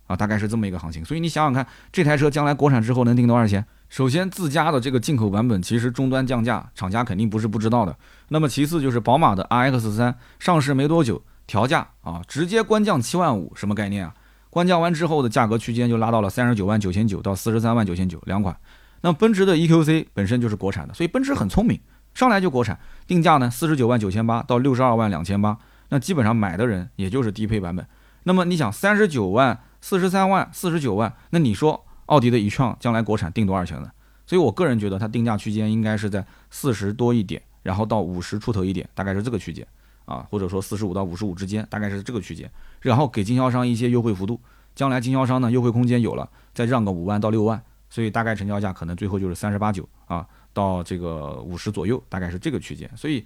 [0.08, 1.04] 啊，大概是这么一个行情。
[1.04, 3.66] 所以你想想看，这台车将来国产之后能定多少钱？
[3.88, 7.96] 首先，自家的这个进口版本其实终端降价，厂家肯定不是不知道的。
[8.30, 14.14] 那么其次就是宝马的 RX 三上市没多久，调价啊，直接官降七万五，什么概念啊？
[14.50, 18.56] 官降完之后的价格区间就拉到了三十九万九千九到四十三万九千九两款。
[19.02, 21.80] 那奔驰的 EQC 本身就是国产的，所以奔驰很聪明，
[22.14, 25.58] 上来就国产，定价呢四十九万九千八到六十二万两千八，
[25.90, 27.86] 那基本上买的人也就是低配版本。
[28.24, 31.86] 那么你想，三十九万、四十三万、四十九万，那你说？
[32.08, 33.92] 奥迪的 e-tron 将来国产定多少钱呢？
[34.26, 39.64] 所以我个人觉得它定价区间应该是在四十多一点，然后到五十出头一点，大概是这个区间
[40.06, 42.50] 啊，或者说四十五到五十五之间，大概是这个区间，
[42.82, 44.42] 然后给经销商一些优惠幅度，
[44.74, 52.90] 将来经销商呢优惠空间有了，再让个五万到六万，所以大概成交价可能最后就是三十八九啊到这个五十左右，大概是这个区间。
[52.96, 53.24] 所以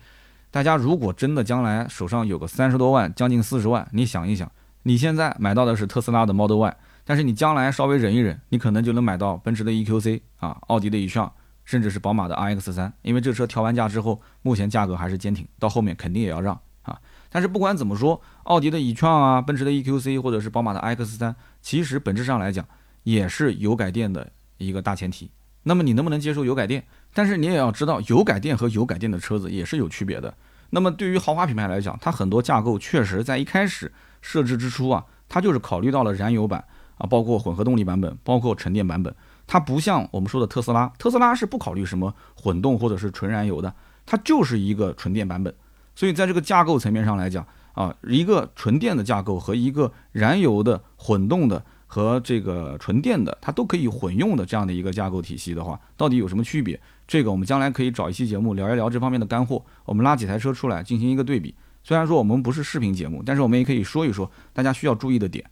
[0.51, 4.51] 大家如果真的将来手上有个三十多万，将近四十万，你想一想，
[4.83, 11.29] 你现在买到的是特斯拉的 Model Y，但是你将来稍微忍一忍，你可能就能买到奔驰的 EQC 啊，奥迪的 e-tron。
[11.65, 16.99] 甚至是宝马的 RX 三，因为这车调完价之后，目前价格还是坚挺，到后面肯定也要让啊。
[17.29, 22.67] 但是不管怎么说，奥迪的 e-tron 啊，奔驰的 EQC 或者是宝马的 X 三，其实本质上来讲
[23.03, 25.29] 也是油改电的一个大前提。
[25.61, 26.83] 那么你能不能接受油改电？
[27.13, 30.33] 但是你也要知道，油改电和油改电的车子也是有区别的。
[30.71, 36.63] 那么对于豪华品牌来讲，它很多架构确实在一开始设置之初啊，它就是考虑到了燃油版
[36.97, 39.13] 啊，包括混合动力版本，包括纯电版本。
[39.47, 43.73] 它不像我们说的特斯拉，特斯拉是不考虑什么混动或者是纯燃油的，
[44.05, 45.51] 它就是一个纯电版本。
[45.95, 56.79] 所以在这个架构层面上来讲啊，一个纯电的架构和一个燃油的混动的和这个纯电的，它都可以混用的这样的一个架构体系的话，到底有什么区别？
[57.09, 59.65] 这个我们将来可以找一期节目聊一聊这方面的干货。
[59.83, 61.55] 我们拉几台车出来进行一个对比。
[61.83, 65.43] 虽然说我们不是视频节目，但是我们也可以说一说大家需要注意的点。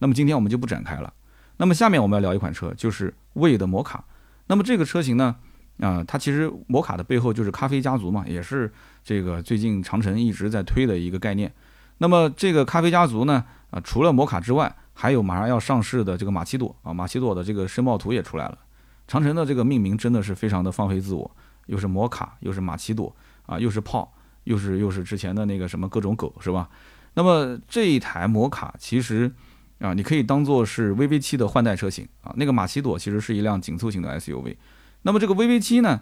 [0.00, 1.10] 那么今天我们就不展开了。
[1.56, 4.04] 那么下面我们要聊一款车，就是魏的摩卡。
[4.48, 5.34] 那么这个车型呢，
[5.80, 8.70] 啊，它其实摩卡的背后就是咖啡家族嘛，也是
[9.02, 11.50] 这个最近长城一直在推的一个概念。
[11.96, 18.58] 那么这个咖啡家族呢，啊，除了摩卡之外，还有马上要上市的这个马奇朵啊，马奇朵的这个申报图也出来了。
[19.06, 21.30] 长城的这个命名真的是非常的放飞自我，
[21.66, 23.14] 又是摩卡，又是马奇朵
[23.46, 24.12] 啊，又是炮，
[24.44, 26.68] 又是又是之前的那个什么各种狗，是吧？
[27.14, 29.32] 那么这一台摩卡其实。
[29.78, 32.32] 啊，你可以当做是 VV 七的换代车型啊。
[32.38, 34.56] 那个马奇朵其实是一辆紧凑型的 SUV，
[35.02, 36.00] 那么这个 VV 七呢，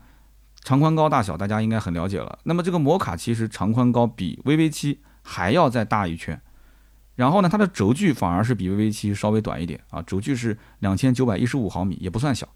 [0.62, 2.38] 长宽高大小大家应该很了解了。
[2.44, 6.40] 那么这个摩卡其实长宽高比 VV 七还要再大一圈，
[7.16, 12.48] 然后呢，它的轴距反而是比 VV 七稍微短一点啊，轴距是两千九百一十五毫米，也不算小。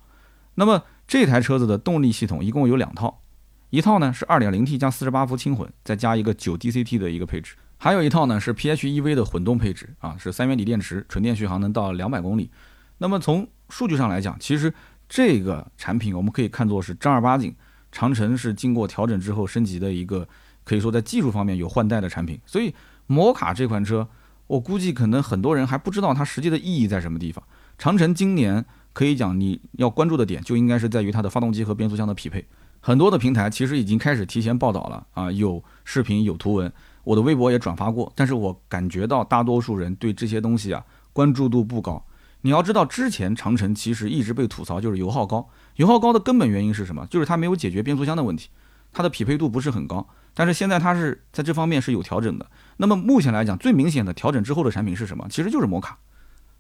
[0.59, 3.23] 那么这台车子的动力系统一共有两套，
[3.71, 7.55] 一套呢是 2.0T 加48伏轻混，再加一个 9DCT 的一个配置。
[7.77, 12.51] 还有一套呢是 PHEV 的混动配置啊，是三元锂电池，纯电续航能到两百公里。
[12.99, 14.75] 那么从数据上来讲，其实
[15.09, 17.55] 这个产品我们可以看作是正儿八经
[17.93, 20.27] 长城是经过调整之后升级的一个，
[20.65, 22.37] 可以说在技术方面有换代的产品。
[22.45, 22.75] 所以
[23.07, 24.09] 摩卡这款车，
[24.49, 27.45] 我估计可能很多人还不知道它实际的意义在什么地方。
[27.79, 28.65] 长城今年
[28.99, 32.45] 可以讲你要关注的点就应该是在于它的发动机和变速箱的匹配。
[32.81, 36.73] 很多的平台其实已经开始提前报道了啊，有视频有图文。
[37.05, 42.05] 我的微博也转发过，但是我感觉到大多数人对这些东西啊关注度不高。
[42.41, 47.07] 你要知道，之前长城其实一直被吐槽就是油耗高，油耗高的根本原因是什么？
[47.07, 48.51] 就是它没有解决变速箱的问题，
[48.93, 50.05] 它的匹配度不是很高。
[50.35, 52.51] 但是现在它是在这方面是有调整的。
[52.79, 55.25] 那么目前来讲，最明显的调整之后的产品是什么？
[55.31, 55.97] 其实就是摩卡。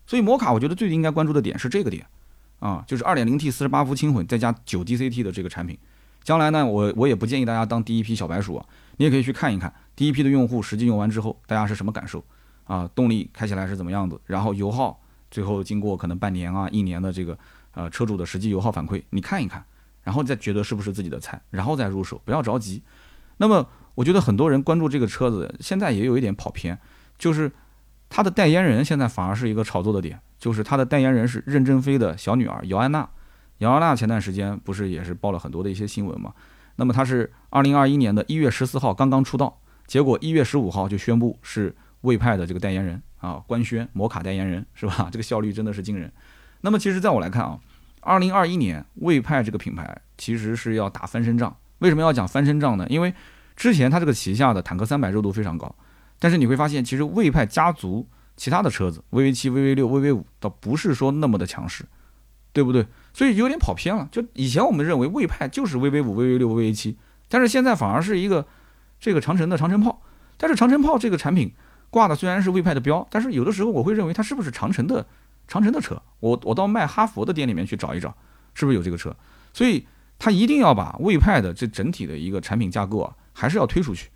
[0.06, 2.06] 所以摩卡，我觉得最应该关注的点是这个点
[2.58, 5.78] 啊，就是 2.0T 48伏轻混再加 9DCT 的这个产品。
[6.24, 8.66] 将来呢，我我也不建议大家当第一批小白鼠啊，
[8.98, 9.72] 你也可以去看一看。
[9.96, 12.22] 第一批的用户实际用完之后，大家是什么感受
[12.64, 12.88] 啊？
[12.94, 14.20] 动力开起来是怎么样子？
[14.26, 17.38] 然后油耗，最后经过可能半年啊、一年的这个
[17.72, 19.64] 呃车主的实际油耗反馈，你看一看，
[20.02, 22.82] 然后再觉得是不是自己的菜，然后再入手，不要着急。
[23.38, 26.78] 那么我觉得很多人关注这个车子，现在也有一点跑偏，
[27.16, 27.50] 就是
[28.10, 33.08] 它的代言人现在反而是一个炒作的点，就是它的代言人是任正非的小女儿姚安娜。
[33.58, 36.32] 姚安娜前段时间不是也是报了很多的一些新闻嘛？
[36.76, 39.58] 那么她是二零二一年的一月十四号刚刚出道。
[39.86, 45.08] 结果一月十五号就宣布是魏派的这个代言人啊，官宣摩卡代言人是吧？
[45.10, 46.12] 这个效率真的是惊人。
[46.60, 47.58] 那么其实在我来看啊，
[48.00, 51.56] 二零二一年魏派这个品牌其实是要打翻身仗。
[51.78, 52.86] 为什么要讲翻身仗呢？
[52.88, 53.12] 因为
[53.56, 55.74] 之前它这个旗下的坦克三百热度非常高，
[56.18, 58.06] 但是你会发现其实魏派家族
[58.38, 61.84] 其他的车子 VV 七、VV 六、VV 五倒不是说那么的强势，
[62.54, 62.86] 对不对？
[63.12, 64.08] 所以有点跑偏了。
[64.10, 66.96] 就以前我们认为魏派就是 VV 五、VV 六、VV 七，
[67.28, 68.46] 但是现在反而是一个。
[69.00, 70.02] 这个长城的长城炮，
[70.36, 71.52] 但是长城炮这个产品
[71.88, 75.06] 挂的虽然是魏派的标，但是有的时候我会认为它是不是长城的
[75.46, 76.02] 长城的车？
[76.18, 78.12] 我我到卖哈佛的店里面去找一找，
[78.54, 79.14] 是不是有这个车？
[79.52, 79.86] 所以
[80.18, 84.10] 它一定要把魏派的这整体的一个产品架构啊，还是要推出去。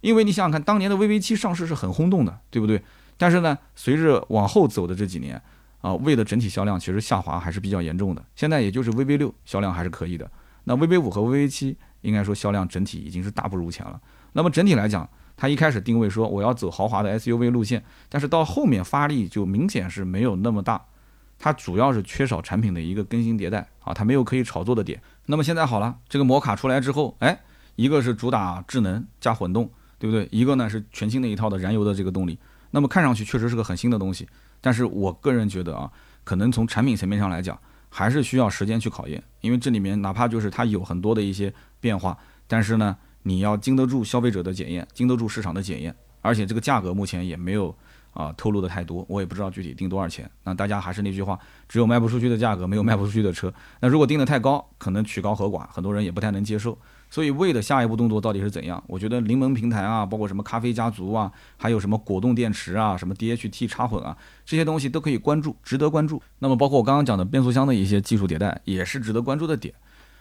[0.00, 2.80] 因为你想想看，当年的 VV 七上市是很轰动的，对不对？
[3.16, 5.40] 但是呢，随着往后走的这几年
[5.80, 8.24] 啊，魏的整体销量其实下滑还是比较严重的。
[8.34, 10.30] 现在也就是 VV 六销量还是可以的，
[10.64, 14.00] 那 VV 五和 VV 七应该说销量整体已经是大不如前了。
[14.32, 20.80] 那么整体来讲，它一开始定位说我要走豪华的 SUV 路线，但是到后面发力就明显是没有那么大，
[21.38, 25.02] 它主要是缺少产品的一个更新迭代啊，它没有可以炒作的点。
[25.26, 27.40] 那么现在好了，这个摩卡出来之后，哎，
[27.76, 30.28] 一个是主打智能加混动，对不对？
[30.30, 32.38] 一个呢是全新的一套的燃油的这个动力。
[32.72, 34.28] 那么看上去确实是个很新的东西，
[34.60, 35.88] 但是我个人觉得啊，
[36.24, 37.56] 可能从产品层面上来讲，
[37.88, 47.72] 还是需要时间去考验，因为这里面哪怕就是它有很多的一些变化，但是呢，你要经得住消费者的检验，经得住市场的检验，而且这个价格目前也没有。
[48.14, 50.30] 啊，透露的太多，我也不知道具体定多少钱。
[50.44, 53.50] 那大家还是那句话，只有卖不出去的价格，没有卖不出去的车。
[53.80, 56.76] 那如果定的太高，可能曲高和寡，很多人也不太能接受。
[57.12, 58.82] 所以，为的下一步动作到底是怎样？
[58.86, 66.22] 我觉得柠檬平台啊，包括什么咖啡家族啊，还有什么果冻电池啊，什么 DHT 插混啊，这些东西都可以关注，值得关注。
[66.38, 69.74] 那么，包括我刚刚讲的变速箱的一些技术迭代，也是值得关注的点。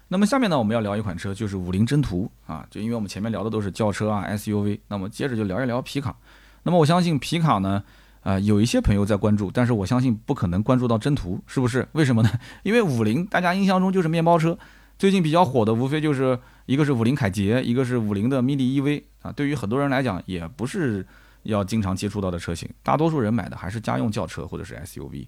[0.10, 6.14] 那么下面呢，我们要聊一款车，就是五菱征途啊，就因为我们前面聊的都是轿车啊 SUV，那么接着就聊一聊皮卡。
[6.64, 7.82] 那么我相信皮卡呢。
[8.24, 11.88] 啊，有一些朋友在关注，但是我相信不可能关注到征途，是不是？
[11.94, 12.30] 为什么呢？
[12.62, 14.56] 因为五菱大家印象中就是面包车，
[15.02, 16.38] 最近比较火的无非就是
[16.68, 19.32] 一个是五菱凯捷，一个是五菱的 mini EV 啊。
[19.32, 21.04] 对于很多人来讲，也不是
[21.42, 25.26] 要经常接触到的车型，大多数人买的还是家用轿车或者是 SUV。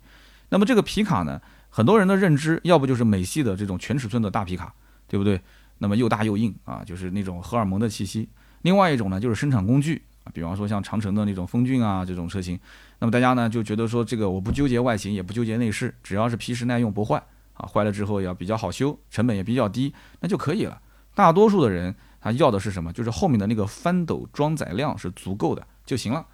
[0.50, 4.72] 那么这个皮卡呢，很多人的认知要不就是美系的这种全尺寸的大皮卡，
[5.08, 5.42] 对不对？
[5.80, 8.30] 那么又大又硬啊，就是那种荷尔蒙的气息。
[8.62, 10.00] 另外一种呢，就是生产工具。
[10.24, 12.60] 啊，比方说像长城的那种风骏啊这种车型，
[13.00, 20.80] 那么大家呢就觉得说这个我不纠结外形，也不纠结内饰，只要是皮实耐用不坏啊，坏了之后要比较好修，成本也比较低，那就可以了。
[21.16, 22.92] 大多数的人他要的是什么？
[22.92, 26.26] 就是后面的那个翻斗装载量是足够的就行了。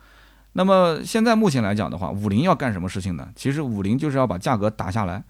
[0.54, 3.30] 那么现在目前来讲的话，五菱要干什么事情呢？
[3.36, 5.24] 其实五菱就是要把价格打下来。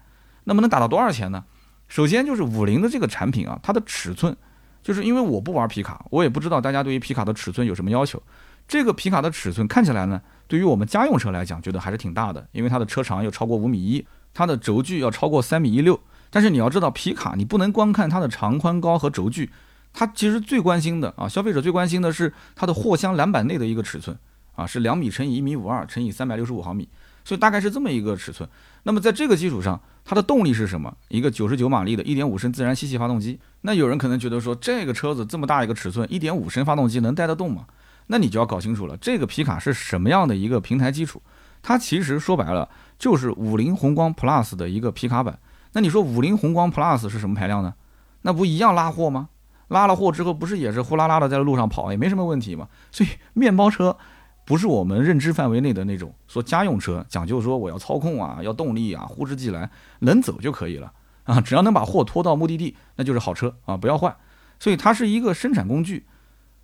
[0.44, 1.44] 那么能打到多少钱呢？
[1.88, 4.34] 首先就是五菱的这个产品啊，它的尺寸，
[4.82, 8.22] 就是因为我不玩皮卡，我也不知道大家对于皮卡的尺寸有什么要求。
[8.68, 16.00] 这个皮卡的尺寸看起来呢，对于我们家用车来讲，觉得还是挺大的，因为它的车长又超过五米一，它的轴距要超过三米一六。
[16.30, 19.50] 但是你要知道，皮卡你不能光看它的长宽高和轴距，
[19.92, 24.16] 它其实最关心的啊，消费者最关心的是它的货箱栏板内的一个尺寸
[24.54, 26.88] 啊，是两米乘以一米五二乘以三百六十五毫米，
[27.24, 28.48] 所以大概是这么一个尺寸。
[28.84, 30.96] 那么在这个基础上，它的动力是什么？
[31.08, 33.40] 一个九十九马力的一点五升自然吸气发动机。
[33.62, 37.66] 那有人可能觉得说，这个车子这么大一个尺寸，一点五升发动机能带得动吗？
[38.06, 41.20] 那你就要搞清楚了，这个皮卡是什么样的一个平台基础？
[41.62, 42.68] 它其实说白了
[42.98, 45.38] 就是五菱宏光 Plus 的一个皮卡版。
[45.72, 47.74] 那你说五菱宏光 Plus 是什么排量呢？
[48.22, 49.28] 那不一样拉货吗？
[49.68, 52.68] 拉了货之后不是也是呼啦啦的在路上跑，也没什么问题嘛。
[52.90, 53.96] 所以面包车
[54.44, 59.70] 不是我们认知范围内的那种说家用车，讲究说我要操控啊，要动力啊，呼之即来，
[60.00, 60.92] 能走就可以了
[61.22, 64.16] 啊，只要能把货拖到目的地，那就是好车啊，不要换。
[64.58, 66.04] 所以它是一个生产工具。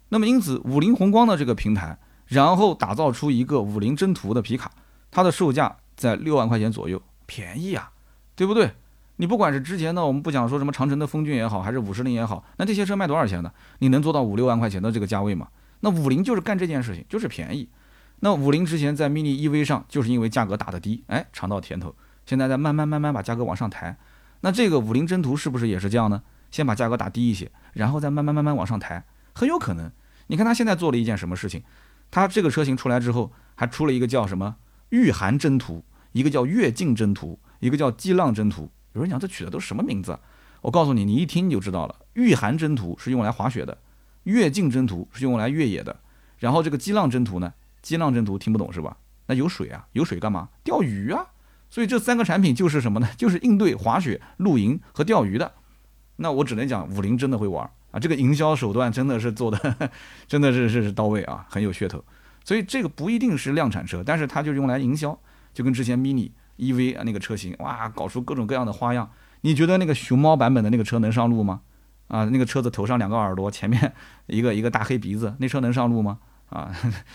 [0.08, 4.70] 那么因此，五菱宏光的这个平台，然后打造出一个五菱征途的皮卡，
[5.16, 7.90] 它的售价在六万块钱左右，便宜啊，
[8.34, 8.70] 对不对？
[9.16, 13.50] 你不管是之前呢，我们不讲说什么长城的风骏也好，还是五十铃也好，那这些车卖多少钱呢？
[13.78, 15.48] 你能做到五六万块钱的这个价位吗？
[15.80, 17.66] 那五菱就是干这件事情，就是便宜。
[18.20, 21.94] 那五菱之前在 mini EV 上，就是因为价格打得低，哎，尝到甜头，
[22.26, 23.96] 现在在慢慢慢慢把价格往上抬。
[24.42, 26.22] 那这个五菱征途是不是也是这样呢？
[26.50, 29.02] 先把价格打低一些，然后再慢慢慢慢往上抬。
[29.32, 29.90] 很有可能，
[30.26, 31.62] 你看他现在做了一件什么事情？
[32.10, 34.56] 他这个车型出来之后，还出了一个叫什么
[34.96, 38.70] “御寒征途”，一个叫“越境征途”，一个叫“激浪征途”。
[38.94, 40.18] 有人讲这取的都是什么名字？
[40.62, 41.94] 我告诉你，你一听你就知道了。
[42.14, 43.76] 御寒征途是用来滑雪的，
[44.22, 45.94] 越境征途是用来越野的。
[46.38, 47.52] 然后这个激浪征途呢？
[47.82, 48.96] 激浪征途听不懂是吧？
[49.26, 50.48] 那有水啊，有水干嘛？
[50.64, 51.26] 钓鱼啊。
[51.68, 53.08] 所以这三个产品就是什么呢？
[53.18, 55.52] 就是应对滑雪、露营和钓鱼的。
[56.16, 57.70] 那我只能讲，五菱真的会玩。
[57.90, 59.90] 啊，这个营销手段真的是做的，
[60.26, 62.02] 真的是是是到位啊，很有噱头。
[62.46, 65.18] 所以这个不一定是量产车，但是它就用来营销，
[65.52, 69.10] 就跟之前 mini EV 那个车型，哇，搞出各种各样的花样。
[69.40, 71.62] 你觉得那个熊猫版本的那个车能上路吗？
[72.06, 73.92] 啊，那个车子头上两个耳朵，前面
[74.28, 76.20] 一个一个大黑鼻子，那车能上路吗？
[76.48, 76.72] 啊，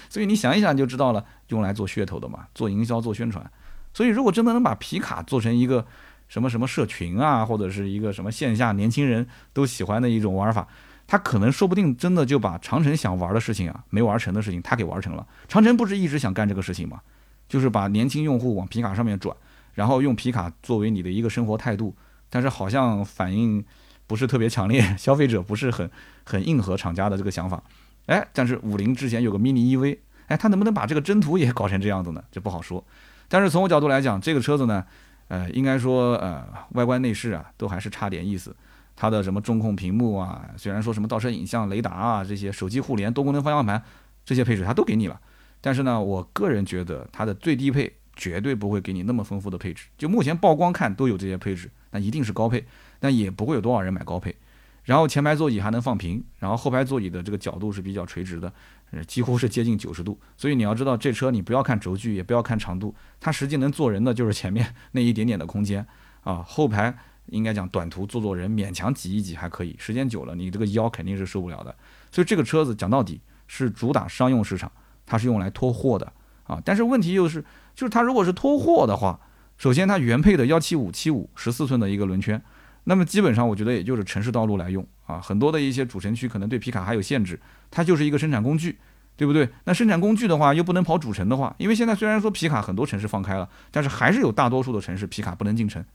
[0.10, 3.50] 所以你想一想就知道了，用来做噱头的嘛，做营销做宣传。
[3.94, 5.88] 所以如果真的能把皮卡做成一个。
[6.28, 10.66] 什么什么社群啊，或者是一个什么线下年轻人都喜欢的一种玩法，
[11.12, 15.28] 他可能说不定真的就把长城想玩的事情啊，没玩成的事情，他给玩成了。
[15.50, 17.02] 长城不是一直想干这个事情吗？
[17.50, 19.36] 就是把年轻用户往皮卡上面转，
[19.74, 21.94] 然后用皮卡作为你的一个生活态度。
[22.30, 23.62] 但是好像反应
[24.08, 25.92] 不是特别强烈，消费者不是很
[26.24, 27.62] 很应和厂家的这个想法。
[28.06, 32.24] 哎，但是五菱之前有个 mini EV，哎，他能不能把这个征途也搞成这样子呢？
[32.32, 32.82] 这不好说。
[33.28, 34.86] 但是从我角度来讲，这个车子呢。
[35.28, 38.54] 呃，应该说，呃，外观内饰啊，都还是差点意思。
[39.02, 43.84] 它的什么中控屏幕啊，虽然说什么倒车影像、雷达啊这些，手机互联、多功能方向盘
[44.24, 45.20] 这些配置它都给你了，
[45.60, 49.88] 但是呢，我个人觉得它的最低配绝对不会给你那么丰富的配置。
[49.98, 52.64] 就目前曝光看都有这些配置，那一定是高配，
[53.00, 54.36] 但也不会有多少人买高配。
[54.84, 58.54] 然后前排座椅还能放平，然后后排座椅的这个角度是比较垂直的，
[58.92, 60.20] 呃，几乎是接近九十度。
[60.38, 65.84] 所以你要知道，这车你不要看轴距，也不要看长度，它实际能坐人的就是前面那一点点的空间
[66.24, 66.46] 啊。
[66.46, 66.96] 后排
[67.32, 71.76] 应该讲短途坐坐人，勉强挤一挤还可以，时间久了你这个腰肯定是受不了的。
[72.12, 74.72] 所以这个车子讲到底是主打商用市场，
[75.06, 76.12] 它是用来拖货的
[76.44, 76.62] 啊。
[76.64, 79.20] 但是问题又是，就是它如果是拖货的话，
[79.58, 82.42] 首先它原配的幺七五七五十四寸的一个轮圈。
[82.84, 88.78] 那么基本上，我觉得也就是城市道路来用啊，很多的一些主城区可能对皮卡还有限制，它就是一个生产工具，
[89.16, 89.48] 对不对？
[89.66, 95.86] 那生产工具的话，又不能跑主城的话，因为现在虽然说皮卡很多城市放开了，但是还是有大多数的城市皮卡不能进城。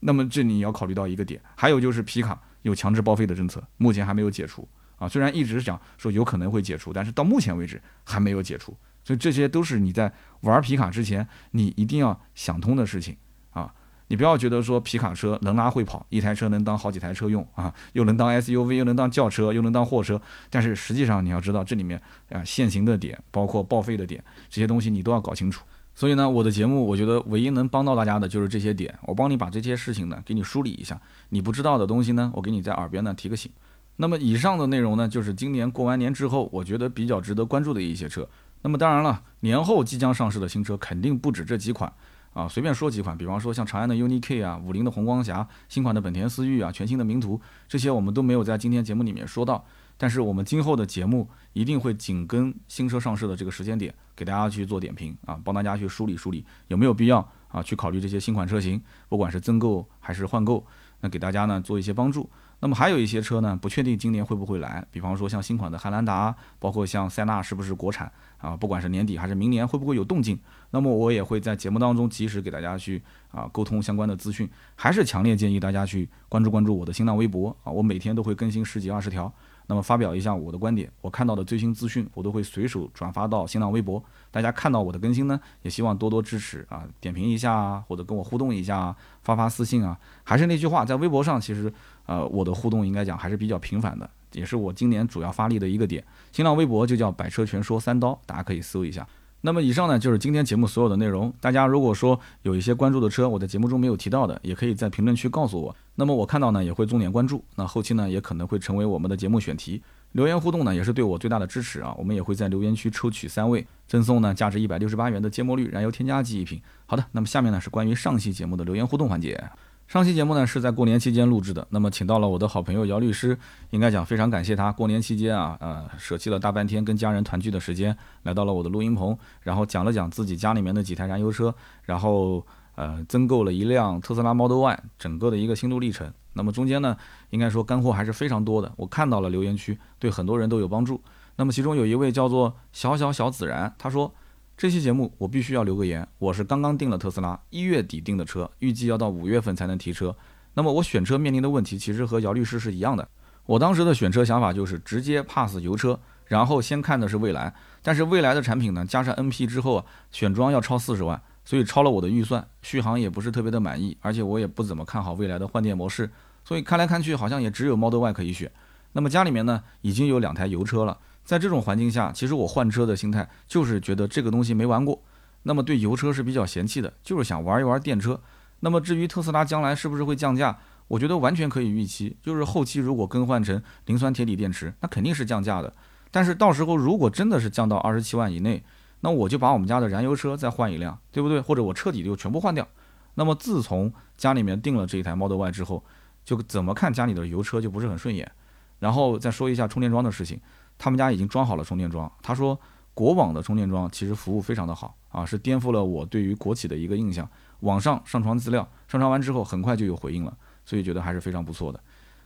[0.00, 4.66] 那么这你要考虑到一个点，还有就是皮卡有强制报废的政策，目前还没有解除
[4.98, 5.08] 啊。
[5.08, 13.16] 虽然一直讲说有可能会解除，但是到目前为止还没有解除，所以这些都是你在玩皮卡之前你一定要想通的事情
[13.50, 13.72] 啊。
[14.08, 20.20] 你不要觉得说皮卡车能拉会跑，一台车能当好几台车用啊，又能当 SUV，又能当轿车，又能当货车。
[20.50, 25.64] 但是实际上你要知道这里面啊限行的点，包括报废的点，这些东西你都要搞清楚。
[26.00, 30.98] 所以呢，我的节目我觉得唯一能帮到大家的就是这些点，我帮你把这些事情呢给你梳理一下。
[31.28, 33.52] 你不知道的东西呢，我给你在耳边呢提个醒。
[33.96, 38.26] 那么以上的内容呢，就是今年过完年之后，我觉得比较值得关注的一些车。
[38.62, 41.92] 那么当然了，年后即将上市的新车肯定不止这几款。
[42.32, 47.38] 啊，随便说几款，比方说像长安的 UNI K 啊，五菱的宏光侠，新款的本田思域啊，全新的名图，
[47.68, 49.66] 这些我们都没有在今天节目里面说到。
[50.00, 58.80] 但是我们今后的节目一定会紧跟新车上市的这个时间点，给大家去做点评啊，帮大家去梳理梳理有没有必要啊去考虑这些新款车型，
[59.10, 60.66] 不管是增购还是换购，
[61.02, 62.30] 那给大家呢做一些帮助。
[62.62, 68.56] 那么还有一些车呢，不确定今年会不会来，比方说像新款的汉兰达，包括像塞纳是不是国产啊？
[68.56, 70.38] 不管是年底还是明年，会不会有动静？
[70.70, 74.48] 那么我也会在节目当中及时给大家去啊沟通相关的资讯。
[74.76, 79.30] 还是强烈建议大家去关注关注我的新浪微博啊，我每天都会更新十几二十条。
[79.70, 84.02] 那么发表一下我的观点，我看到的最新资讯，我都会随手转发到新浪微博。
[84.28, 89.96] 大家看到我的更新呢，也希望多多支持啊，点评一下啊，或者跟我互动一下啊，发发私信啊。
[90.24, 91.72] 还是那句话，在微博上其实
[92.06, 96.04] 呃我的互动应该讲还是比较频繁的，也是我今年主要发力的一个点。
[96.32, 99.06] 新浪微博就叫百车全说三刀，大家可以搜一下。
[99.42, 101.32] 那么以上呢就是今天节目所有的内容。
[101.40, 105.74] 大家如果说有一些关注的车，我在节目中没有提到的，也可以在评论区告诉我。
[105.94, 107.42] 那么我看到呢也会重点关注。
[107.56, 109.82] 那后期呢也可能会成为我们的节目选题。
[110.12, 111.94] 留言互动呢也是对我最大的支持啊。
[111.96, 116.60] 我们也会在留言区抽取三位，赠送呢价值一百六十八元的芥末绿燃油添加剂一瓶。
[116.84, 119.42] 好的，那么下面呢是关于上期节目的留言互动环节。
[119.90, 123.36] 上期节目呢是在过年期间录制的，那么请到了我的好朋友姚律师，
[123.70, 136.08] 应该讲非常感谢他过年期间啊，呃，舍弃了大半天跟家人团聚的时间，来到了我的录音棚，然后讲了讲自己家里面的几台燃油车，然后呃增购了一辆特斯拉 Model Y，整个的一个心路历程。
[136.34, 136.96] 那么中间呢，
[137.30, 141.02] 应该说干货还是非常多的，我看到了留言区，对很多人都有帮助。
[141.34, 144.14] 那么其中有一位叫做小小小子然，他说。
[144.60, 150.14] 这期节目我必须要留个言，我是刚刚订了特斯拉，一月底订的车，预计要到五月份才能提车。
[150.52, 153.08] 那么我选车面临的问题其实和姚律师是一样的。
[153.46, 157.54] 我当时的选车想法就是直接 pass 油车，然后先看的是蔚来。
[157.80, 166.10] 但是蔚来的产品呢，加上 NP 之后啊，选装要超四十万，所以超了我的预算，续航也不是特别的满意，而且我也不怎么看好蔚来的换电模式。
[166.44, 168.52] 所以看来看去好像也只有 Model Y 可以选。
[168.92, 170.98] 那么家里面呢已经有两台油车了。
[171.24, 175.00] 在这种环境下，其实我换车的心态就是觉得这个东西没玩过，
[175.44, 178.20] 那么对油车是比较嫌弃的，就是想玩一玩电车。
[178.60, 180.58] 那么至于特斯拉将来是不是会降价，
[180.88, 185.72] 我觉得完全可以预期，就是后期如果更换成磷酸铁锂电池，那肯定是降价的。
[186.10, 188.62] 但是到时候如果真的是降到二十七万以内，
[189.00, 191.40] 那我就把我们家的燃油车再换一辆，对不对？
[191.40, 192.66] 或者我彻底就全部换掉。
[193.14, 195.82] 那么自从家里面订了这一台 Model Y 之后，
[196.24, 198.30] 就怎么看家里的油车就不是很顺眼。
[198.78, 200.40] 然后再说一下充电桩的事情。
[200.82, 202.10] 他们家已经装好了充电桩。
[202.22, 202.58] 他说，
[202.94, 207.28] 国网的充电桩其实服务非常的好啊，是颠覆了我对于国企的一个印象。
[207.60, 211.78] 网上上传资料，上传完之后很快就有回应了，所以觉得还是非常不错的。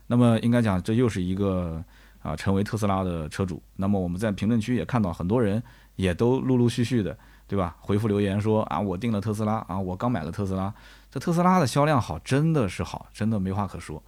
[0.07, 1.83] 那么应该讲，这又是一个
[2.23, 3.61] 啊成为特斯拉的车主。
[3.75, 5.61] 那么我们在评论区也看到很多人
[5.97, 7.75] 也都陆陆续续的，对吧？
[7.81, 10.73] 回复留言说啊，我订了特斯拉啊，我刚买了特斯拉。
[11.11, 14.01] 这特斯拉的销量好，真的是好，真的没话可说。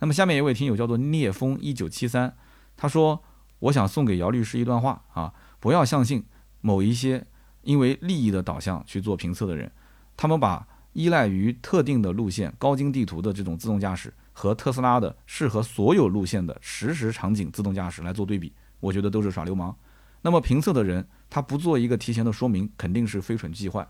[0.00, 2.36] 那么下面一位听友叫做聂风一九七三，
[2.76, 3.22] 他说。
[3.58, 6.24] 我想送给姚律师一段话啊，不要相信
[6.60, 7.24] 某一些
[7.62, 9.70] 因为利益的导向去做评测的人，
[10.16, 19.74] 他们把依赖于特定的路线高精地图的这种自动驾驶和特斯拉的适合所有路线的实时场景自动驾驶来做对比，我觉得都是耍流氓。
[20.22, 23.86] 那么评测的人他不做一个提前的说明，肯定是非蠢即坏。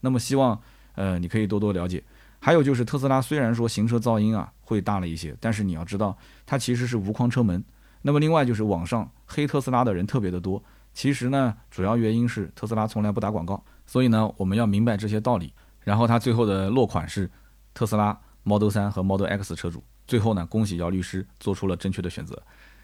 [0.00, 0.60] 那么希望
[0.94, 2.02] 呃你可以多多了解。
[2.40, 6.16] 还有就是特斯拉虽然说行车噪音啊会大了一些，但是你要知道
[6.46, 7.62] 它其实是无框车门。
[8.02, 15.52] 那么另外就是网上黑特斯拉的人特别的多，其实呢主要原因是特斯拉从来不打广告，所以呢我们要明白这些道理。
[15.80, 17.30] 然后它最后的落款是
[17.72, 19.82] 特斯拉 Model 3和 Model X 车主。
[20.06, 22.42] 最后呢，恭喜姚律师做出了正确的选择。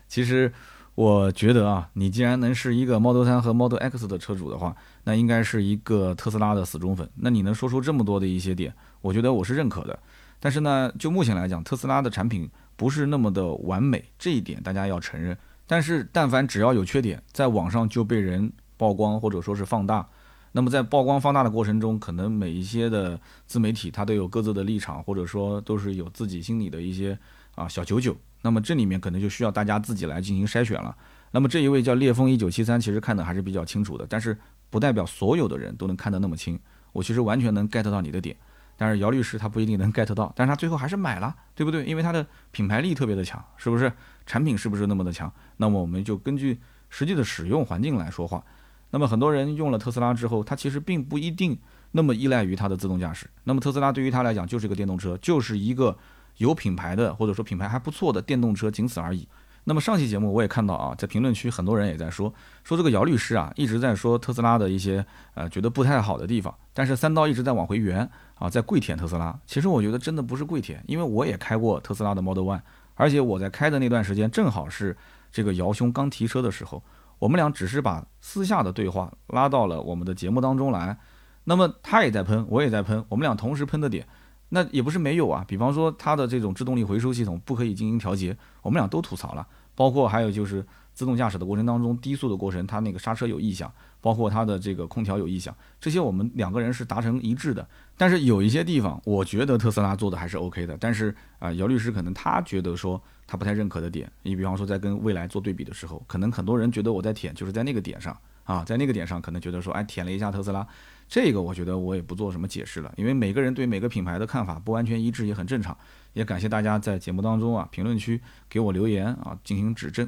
[0.08, 0.52] 其实
[0.94, 7.08] 我觉得啊，你既然能是一个 Model 3和 Model X 的车主的话，那应该是一个特斯拉的死忠粉。
[7.16, 9.98] 那你能说出这么多的一些点，我觉得我是认可的。
[10.38, 15.36] 但是呢，就目前来讲，特斯拉的产品不是那么的完美，这一点大家要承认。
[15.66, 20.06] 但是但凡只要有缺点，在网上就被人曝光或者说是放大。
[20.52, 27.18] 那么在曝光放大的过程中，可能每一些的自媒体它都有各自的立场，或者说都是有自己心里的一些
[27.54, 28.16] 啊小九九。
[28.42, 30.94] 那么这里面可能就需要大家自己来进行筛选了。
[31.32, 34.38] 那么这一位叫烈风一九七三，其实看的还是比较清楚的，但是
[34.70, 36.56] 不代表所有的人都能看得那么清。
[36.92, 38.36] 我其实完全能 get 到你的点，
[38.76, 41.84] 但是姚律师他不一定能 get 到，但是他最后还是买了，对不对？
[41.84, 43.92] 因为他的品牌力特别的强，是不是？
[44.26, 45.30] 产品是不是那么的强？
[45.58, 46.58] 那么我们就根据
[46.88, 48.42] 实际的使用环境来说话。
[48.90, 51.58] 那么很多人用了特斯拉之后，他其实并不一定
[51.90, 53.28] 那么依赖于它的自动驾驶。
[53.44, 55.96] 那么特斯拉对于他来讲就是一个电动车，就是一个
[56.38, 59.26] 有品牌的或者说品牌还不错的电动车，仅此而已。
[59.64, 65.04] 那么上期节目我也看到啊，在评论区很多人也在说，说这个姚律师啊一直在说特斯拉的一些
[65.34, 69.38] 呃觉得不太好的地方，但是三刀一直在往回圆啊，在跪舔特斯拉。
[69.46, 72.60] 其实我觉得真的不是跪舔，因为我也开过特斯拉的 Model One，
[72.94, 74.96] 而且我在开的那段时间正好是
[75.32, 76.82] 这个姚兄刚提车的时候。
[77.20, 80.98] 我们俩只是把私下的对话拉到了我们的节目当中来，
[81.44, 84.06] 那么他也在喷，我也在喷，我们俩同时喷的点，
[84.48, 85.44] 那也不是没有啊。
[85.46, 89.46] 比方说他的这种制动力回收系统不可以进行调节，我们俩都吐槽了。
[89.76, 93.70] 包括还有就是自动驾驶的过程当中，低速的过程，它那个刹车有异响，
[94.00, 97.66] 包括它的这个空调有异响，这些我们两个人是达成一致的。
[97.96, 100.76] 但是有一些地方，我觉得特斯拉做的还是 OK 的。
[100.78, 103.02] 但是啊，姚律师可能他觉得说。
[103.26, 108.14] 他不太认可的点，你比方说在跟未来做对比的时候，可能很多人觉得我在舔，就是在那个点上
[108.44, 110.64] 啊，在那个点上可能觉得说，哎，舔了一下特斯拉，
[111.08, 115.74] 这个我觉得我也不做什么解释了，因为每个人对每个品牌的看法不完全一致也很正常，
[116.12, 120.06] 也感谢大家在节目当中啊评论区给我留言啊进行指正。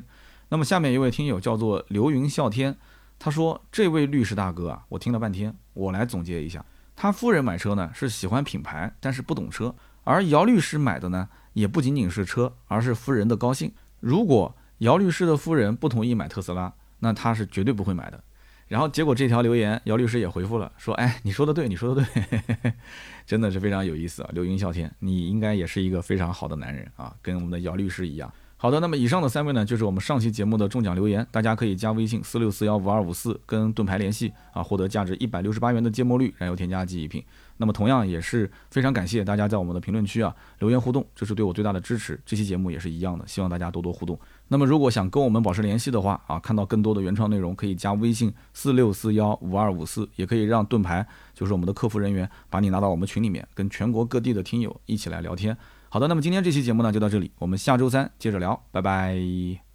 [0.49, 2.77] 那么下面一位听友叫做流云笑天，
[3.19, 9.75] 他说这位律师大哥啊，我听了半天，我来总结一下，他夫人买车呢是喜欢品牌，但是不懂车，
[10.05, 11.29] 而姚律师买的呢。
[11.57, 13.73] 也不仅仅是车，而是夫人的高兴。
[14.01, 18.23] 如果姚律师的夫人不同意买特斯拉，那他是绝对不会买的。
[18.69, 22.73] 然后结果这条留言，姚律师也回复了，说：“哎，你说的对，你说的对，
[23.25, 28.31] 真的是非常有意思啊。”流云笑天，你应该也是一个非常好的男人啊，跟我们的姚律师一样。
[28.59, 37.23] 好的，那么以上的三位呢，就是我们上期节目的中奖留言，大家可以加微信四六四幺五二五四跟盾牌联系啊，获得价值一百六十八元的芥末绿燃油添加剂一瓶。
[37.59, 42.19] 那么同样也是非常感谢大家在我们的评论区啊留言互动，这是对我最大的支持。
[42.25, 44.19] 这期节目也是一样的，希望大家多多互动。
[44.49, 55.55] 那么如果想跟我们保持联系的话啊，看到更多的原创内容，可以加微信四六四幺五二五四，也可以让盾牌就是我们的客服人员把你拉到我们群里面，跟全国各地的听友一起来聊天。
[55.97, 59.66] 好的，那么今天这期节目呢就到这里，我们下周三接着聊，拜拜。